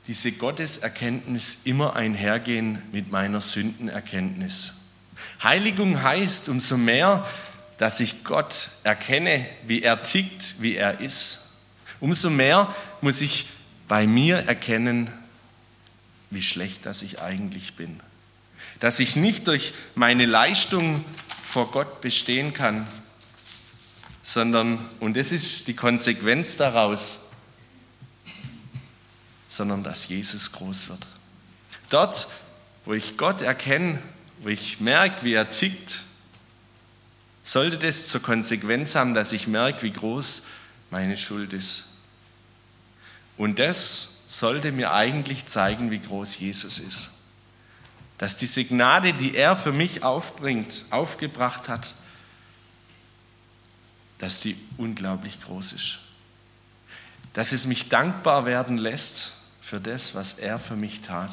diese 0.06 0.32
Gotteserkenntnis 0.32 1.60
immer 1.64 1.94
einhergehen 1.94 2.82
mit 2.92 3.10
meiner 3.10 3.40
Sündenerkenntnis. 3.40 4.74
Heiligung 5.42 6.02
heißt 6.02 6.48
umso 6.48 6.76
mehr, 6.76 7.26
dass 7.78 8.00
ich 8.00 8.24
Gott 8.24 8.68
erkenne, 8.82 9.48
wie 9.64 9.82
er 9.82 10.02
tickt, 10.02 10.60
wie 10.60 10.74
er 10.74 11.00
ist. 11.00 11.46
Umso 12.00 12.28
mehr 12.28 12.72
muss 13.00 13.20
ich 13.20 13.46
bei 13.86 14.06
mir 14.06 14.38
erkennen, 14.38 15.10
wie 16.30 16.42
schlecht 16.42 16.86
dass 16.86 17.02
ich 17.02 17.20
eigentlich 17.20 17.74
bin. 17.74 18.00
Dass 18.80 19.00
ich 19.00 19.16
nicht 19.16 19.46
durch 19.46 19.72
meine 19.94 20.26
Leistung 20.26 21.04
vor 21.44 21.70
Gott 21.70 22.00
bestehen 22.00 22.52
kann, 22.52 22.86
sondern, 24.22 24.84
und 25.00 25.16
das 25.16 25.32
ist 25.32 25.68
die 25.68 25.74
Konsequenz 25.74 26.56
daraus, 26.56 27.26
sondern 29.48 29.82
dass 29.82 30.08
Jesus 30.08 30.52
groß 30.52 30.90
wird. 30.90 31.06
Dort, 31.88 32.28
wo 32.84 32.92
ich 32.92 33.16
Gott 33.16 33.40
erkenne, 33.40 34.00
wo 34.40 34.48
ich 34.48 34.80
merke, 34.80 35.24
wie 35.24 35.32
er 35.32 35.48
tickt, 35.48 36.02
sollte 37.48 37.78
das 37.78 38.08
zur 38.08 38.20
Konsequenz 38.20 38.94
haben, 38.94 39.14
dass 39.14 39.32
ich 39.32 39.46
merke, 39.46 39.82
wie 39.82 39.90
groß 39.90 40.46
meine 40.90 41.16
Schuld 41.16 41.54
ist. 41.54 41.84
Und 43.38 43.58
das 43.58 44.18
sollte 44.26 44.70
mir 44.70 44.92
eigentlich 44.92 45.46
zeigen, 45.46 45.90
wie 45.90 45.98
groß 45.98 46.38
Jesus 46.38 46.78
ist. 46.78 47.10
Dass 48.18 48.36
diese 48.36 48.64
Gnade, 48.64 49.14
die 49.14 49.34
er 49.34 49.56
für 49.56 49.72
mich 49.72 50.02
aufbringt, 50.02 50.84
aufgebracht 50.90 51.70
hat, 51.70 51.94
dass 54.18 54.40
die 54.40 54.58
unglaublich 54.76 55.40
groß 55.40 55.72
ist. 55.72 56.00
Dass 57.32 57.52
es 57.52 57.64
mich 57.64 57.88
dankbar 57.88 58.44
werden 58.44 58.76
lässt 58.76 59.32
für 59.62 59.80
das, 59.80 60.14
was 60.14 60.34
er 60.38 60.58
für 60.58 60.76
mich 60.76 61.00
tat. 61.00 61.32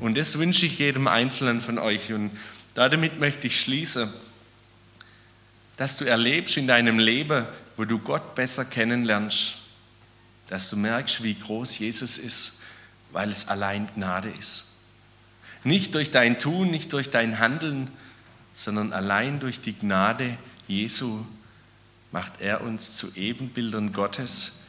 Und 0.00 0.16
das 0.18 0.36
wünsche 0.36 0.66
ich 0.66 0.80
jedem 0.80 1.06
Einzelnen 1.06 1.60
von 1.60 1.78
euch. 1.78 2.12
Und 2.12 2.32
damit 2.74 3.20
möchte 3.20 3.46
ich 3.46 3.60
schließen, 3.60 4.12
dass 5.76 5.96
du 5.98 6.04
erlebst 6.04 6.56
in 6.56 6.66
deinem 6.66 6.98
Leben, 6.98 7.46
wo 7.76 7.84
du 7.84 7.98
Gott 7.98 8.34
besser 8.34 8.64
kennenlernst, 8.64 9.54
dass 10.48 10.70
du 10.70 10.76
merkst, 10.76 11.22
wie 11.22 11.34
groß 11.34 11.78
Jesus 11.78 12.18
ist, 12.18 12.60
weil 13.12 13.30
es 13.30 13.48
allein 13.48 13.88
Gnade 13.94 14.30
ist. 14.30 14.68
Nicht 15.64 15.94
durch 15.94 16.10
dein 16.10 16.38
Tun, 16.38 16.70
nicht 16.70 16.92
durch 16.92 17.10
dein 17.10 17.38
Handeln, 17.38 17.90
sondern 18.54 18.92
allein 18.92 19.40
durch 19.40 19.60
die 19.60 19.74
Gnade 19.74 20.38
Jesu 20.68 21.24
macht 22.12 22.40
er 22.40 22.62
uns 22.62 22.96
zu 22.96 23.14
Ebenbildern 23.14 23.92
Gottes, 23.92 24.60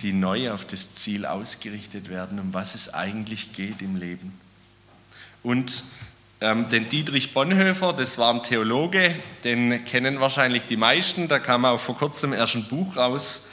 die 0.00 0.12
neu 0.12 0.50
auf 0.50 0.66
das 0.66 0.92
Ziel 0.92 1.26
ausgerichtet 1.26 2.08
werden, 2.08 2.38
um 2.38 2.52
was 2.54 2.74
es 2.74 2.92
eigentlich 2.92 3.52
geht 3.52 3.82
im 3.82 3.96
Leben. 3.96 4.38
Und 5.42 5.84
ähm, 6.42 6.68
den 6.68 6.88
Dietrich 6.88 7.32
Bonhoeffer, 7.32 7.92
das 7.92 8.18
war 8.18 8.34
ein 8.34 8.42
Theologe, 8.42 9.14
den 9.44 9.84
kennen 9.84 10.18
wahrscheinlich 10.18 10.64
die 10.66 10.76
meisten, 10.76 11.28
da 11.28 11.38
kam 11.38 11.64
auch 11.64 11.78
vor 11.78 11.96
kurzem 11.96 12.32
erst 12.32 12.56
ein 12.56 12.64
Buch 12.64 12.96
raus, 12.96 13.48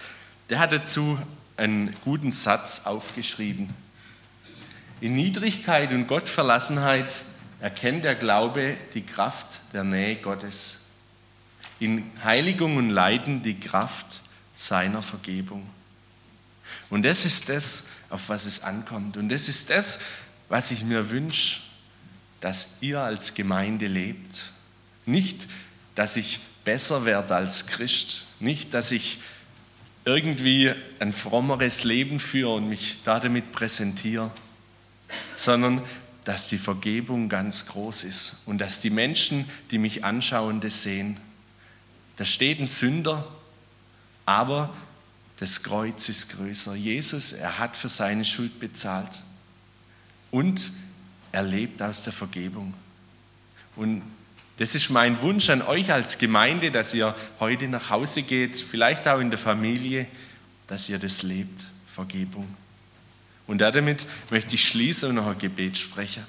der 0.49 0.57
hat 0.57 0.71
dazu 0.71 1.19
einen 1.55 1.95
guten 2.03 2.31
Satz 2.31 2.87
aufgeschrieben. 2.87 3.69
In 5.01 5.13
Niedrigkeit 5.13 5.91
und 5.91 6.07
Gottverlassenheit 6.07 7.21
erkennt 7.59 8.05
der 8.05 8.15
Glaube 8.15 8.75
die 8.95 9.05
Kraft 9.05 9.59
der 9.71 9.83
Nähe 9.83 10.15
Gottes. 10.15 10.85
In 11.79 12.09
Heiligung 12.23 12.77
und 12.77 12.89
Leiden 12.89 13.43
die 13.43 13.59
Kraft 13.59 14.21
seiner 14.55 15.03
Vergebung. 15.03 15.69
Und 16.89 17.03
das 17.03 17.23
ist 17.23 17.49
das, 17.49 17.89
auf 18.09 18.29
was 18.29 18.45
es 18.45 18.63
ankommt. 18.63 19.15
Und 19.15 19.29
das 19.29 19.47
ist 19.47 19.69
das, 19.69 19.99
was 20.49 20.71
ich 20.71 20.83
mir 20.83 21.11
wünsche, 21.11 21.68
dass 22.41 22.77
ihr 22.81 23.01
als 23.01 23.33
Gemeinde 23.33 23.87
lebt. 23.87 24.51
Nicht, 25.05 25.47
dass 25.95 26.15
ich 26.15 26.39
besser 26.63 27.05
werde 27.05 27.35
als 27.35 27.67
Christ, 27.67 28.23
nicht, 28.39 28.73
dass 28.73 28.91
ich 28.91 29.19
irgendwie 30.05 30.73
ein 30.99 31.11
frommeres 31.11 31.83
Leben 31.83 32.19
führe 32.19 32.55
und 32.55 32.69
mich 32.69 32.99
damit 33.03 33.51
präsentiere, 33.51 34.31
sondern 35.35 35.83
dass 36.23 36.47
die 36.47 36.57
Vergebung 36.57 37.29
ganz 37.29 37.65
groß 37.67 38.03
ist 38.03 38.43
und 38.45 38.59
dass 38.59 38.81
die 38.81 38.89
Menschen, 38.89 39.49
die 39.71 39.77
mich 39.77 40.05
anschauen, 40.05 40.61
das 40.61 40.83
sehen. 40.83 41.19
Da 42.17 42.25
steht 42.25 42.59
ein 42.59 42.67
Sünder, 42.67 43.27
aber 44.25 44.73
das 45.37 45.63
Kreuz 45.63 46.09
ist 46.09 46.29
größer. 46.35 46.75
Jesus, 46.75 47.31
er 47.31 47.59
hat 47.59 47.75
für 47.75 47.89
seine 47.89 48.25
Schuld 48.25 48.59
bezahlt 48.59 49.23
und 50.31 50.71
er 51.31 51.43
lebt 51.43 51.81
aus 51.81 52.03
der 52.03 52.13
Vergebung. 52.13 52.73
Und 53.75 54.01
das 54.57 54.75
ist 54.75 54.89
mein 54.89 55.21
Wunsch 55.21 55.49
an 55.49 55.61
euch 55.61 55.91
als 55.91 56.17
Gemeinde, 56.17 56.71
dass 56.71 56.93
ihr 56.93 57.15
heute 57.39 57.67
nach 57.67 57.89
Hause 57.89 58.23
geht, 58.23 58.57
vielleicht 58.57 59.07
auch 59.07 59.19
in 59.19 59.29
der 59.29 59.39
Familie, 59.39 60.07
dass 60.67 60.89
ihr 60.89 60.99
das 60.99 61.23
lebt, 61.23 61.65
Vergebung. 61.87 62.53
Und 63.47 63.59
damit 63.59 64.05
möchte 64.29 64.55
ich 64.55 64.67
schließen 64.67 65.09
und 65.09 65.15
noch 65.15 65.27
ein 65.27 65.37
Gebet 65.37 65.77
sprechen. 65.77 66.23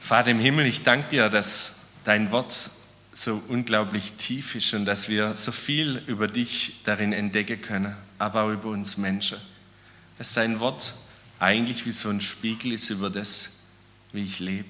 Vater 0.00 0.30
im 0.30 0.40
Himmel, 0.40 0.66
ich 0.66 0.82
danke 0.82 1.08
dir, 1.08 1.28
dass 1.28 1.80
dein 2.04 2.30
Wort 2.30 2.70
so 3.12 3.42
unglaublich 3.48 4.12
tief 4.12 4.54
ist 4.54 4.72
und 4.74 4.84
dass 4.84 5.08
wir 5.08 5.34
so 5.34 5.52
viel 5.52 6.02
über 6.06 6.28
dich 6.28 6.80
darin 6.84 7.12
entdecken 7.12 7.60
können, 7.60 7.96
aber 8.18 8.42
auch 8.42 8.50
über 8.50 8.68
uns 8.68 8.96
Menschen. 8.96 9.38
Dass 10.18 10.34
dein 10.34 10.60
Wort 10.60 10.94
eigentlich 11.38 11.86
wie 11.86 11.92
so 11.92 12.08
ein 12.08 12.20
Spiegel 12.20 12.72
ist 12.72 12.90
über 12.90 13.10
das, 13.10 13.60
wie 14.12 14.24
ich 14.24 14.38
lebe. 14.38 14.68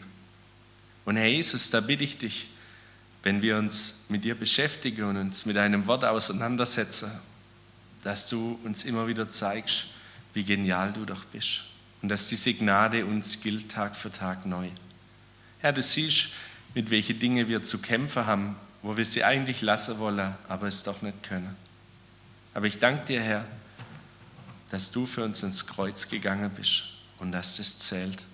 Und 1.04 1.16
Herr 1.16 1.26
Jesus, 1.26 1.70
da 1.70 1.80
bitte 1.80 2.04
ich 2.04 2.18
dich, 2.18 2.48
wenn 3.22 3.42
wir 3.42 3.56
uns 3.56 4.04
mit 4.08 4.24
dir 4.24 4.34
beschäftigen 4.34 5.04
und 5.04 5.16
uns 5.16 5.46
mit 5.46 5.56
deinem 5.56 5.86
Wort 5.86 6.04
auseinandersetzen, 6.04 7.10
dass 8.04 8.28
du 8.28 8.58
uns 8.64 8.84
immer 8.84 9.06
wieder 9.06 9.28
zeigst, 9.28 9.86
wie 10.34 10.44
genial 10.44 10.92
du 10.92 11.04
doch 11.04 11.24
bist 11.26 11.64
und 12.02 12.08
dass 12.10 12.28
diese 12.28 12.54
Gnade 12.54 13.04
uns 13.04 13.40
gilt 13.40 13.70
Tag 13.70 13.96
für 13.96 14.12
Tag 14.12 14.46
neu. 14.46 14.68
Herr, 15.60 15.72
du 15.72 15.82
siehst, 15.82 16.28
mit 16.74 16.90
welchen 16.90 17.18
Dingen 17.18 17.48
wir 17.48 17.62
zu 17.62 17.78
kämpfen 17.78 18.26
haben, 18.26 18.56
wo 18.82 18.96
wir 18.96 19.04
sie 19.04 19.24
eigentlich 19.24 19.62
lassen 19.62 19.98
wollen, 19.98 20.34
aber 20.48 20.68
es 20.68 20.82
doch 20.82 21.02
nicht 21.02 21.22
können. 21.22 21.56
Aber 22.54 22.66
ich 22.66 22.78
danke 22.78 23.06
dir, 23.06 23.20
Herr, 23.20 23.44
dass 24.70 24.90
du 24.92 25.06
für 25.06 25.24
uns 25.24 25.42
ins 25.42 25.66
Kreuz 25.66 26.08
gegangen 26.08 26.50
bist 26.50 26.84
und 27.18 27.32
dass 27.32 27.56
das 27.56 27.78
zählt. 27.78 28.24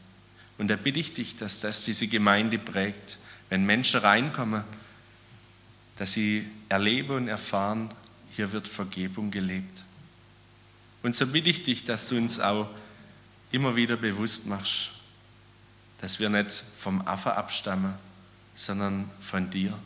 Und 0.59 0.69
da 0.69 0.77
bitte 0.77 1.01
ich 1.01 1.15
dich, 1.15 1.37
dass 1.37 1.61
das 1.61 1.85
diese 1.85 2.07
Gemeinde 2.07 2.59
prägt, 2.59 3.19
wenn 3.51 3.65
Menschen 3.65 4.01
reinkommen, 4.01 4.65
dass 5.97 6.13
sie 6.13 6.47
erleben 6.69 7.17
und 7.17 7.29
erfahren, 7.29 7.93
hier 8.31 8.51
wird 8.53 8.67
Vergebung 8.67 9.31
gelebt. 9.31 9.83
Und 11.03 11.15
so 11.15 11.27
bitte 11.27 11.51
ich 11.51 11.63
dich, 11.63 11.85
dass 11.85 12.09
du 12.09 12.17
uns 12.17 12.41
auch 12.41 12.69
immer 13.53 13.77
wieder 13.77 13.97
bewusst 13.97 14.47
machst, 14.47 14.91
dass 16.01 16.19
wir 16.19 16.29
nicht 16.29 16.51
vom 16.77 17.07
Affe 17.07 17.37
abstammen, 17.37 17.95
sondern 18.55 19.11
von 19.21 19.51
dir, 19.51 19.77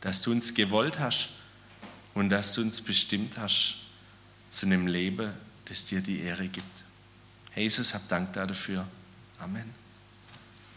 dass 0.00 0.22
du 0.22 0.32
uns 0.32 0.54
gewollt 0.54 0.98
hast 0.98 1.28
und 2.14 2.30
dass 2.30 2.54
du 2.54 2.62
uns 2.62 2.80
bestimmt 2.80 3.38
hast 3.38 3.76
zu 4.50 4.66
einem 4.66 4.86
Leben, 4.86 5.32
das 5.66 5.86
dir 5.86 6.00
die 6.00 6.20
Ehre 6.20 6.48
gibt. 6.48 6.82
Jesus, 7.54 7.94
hab 7.94 8.08
Dank 8.08 8.32
dafür. 8.32 8.86
Amen. 9.38 9.85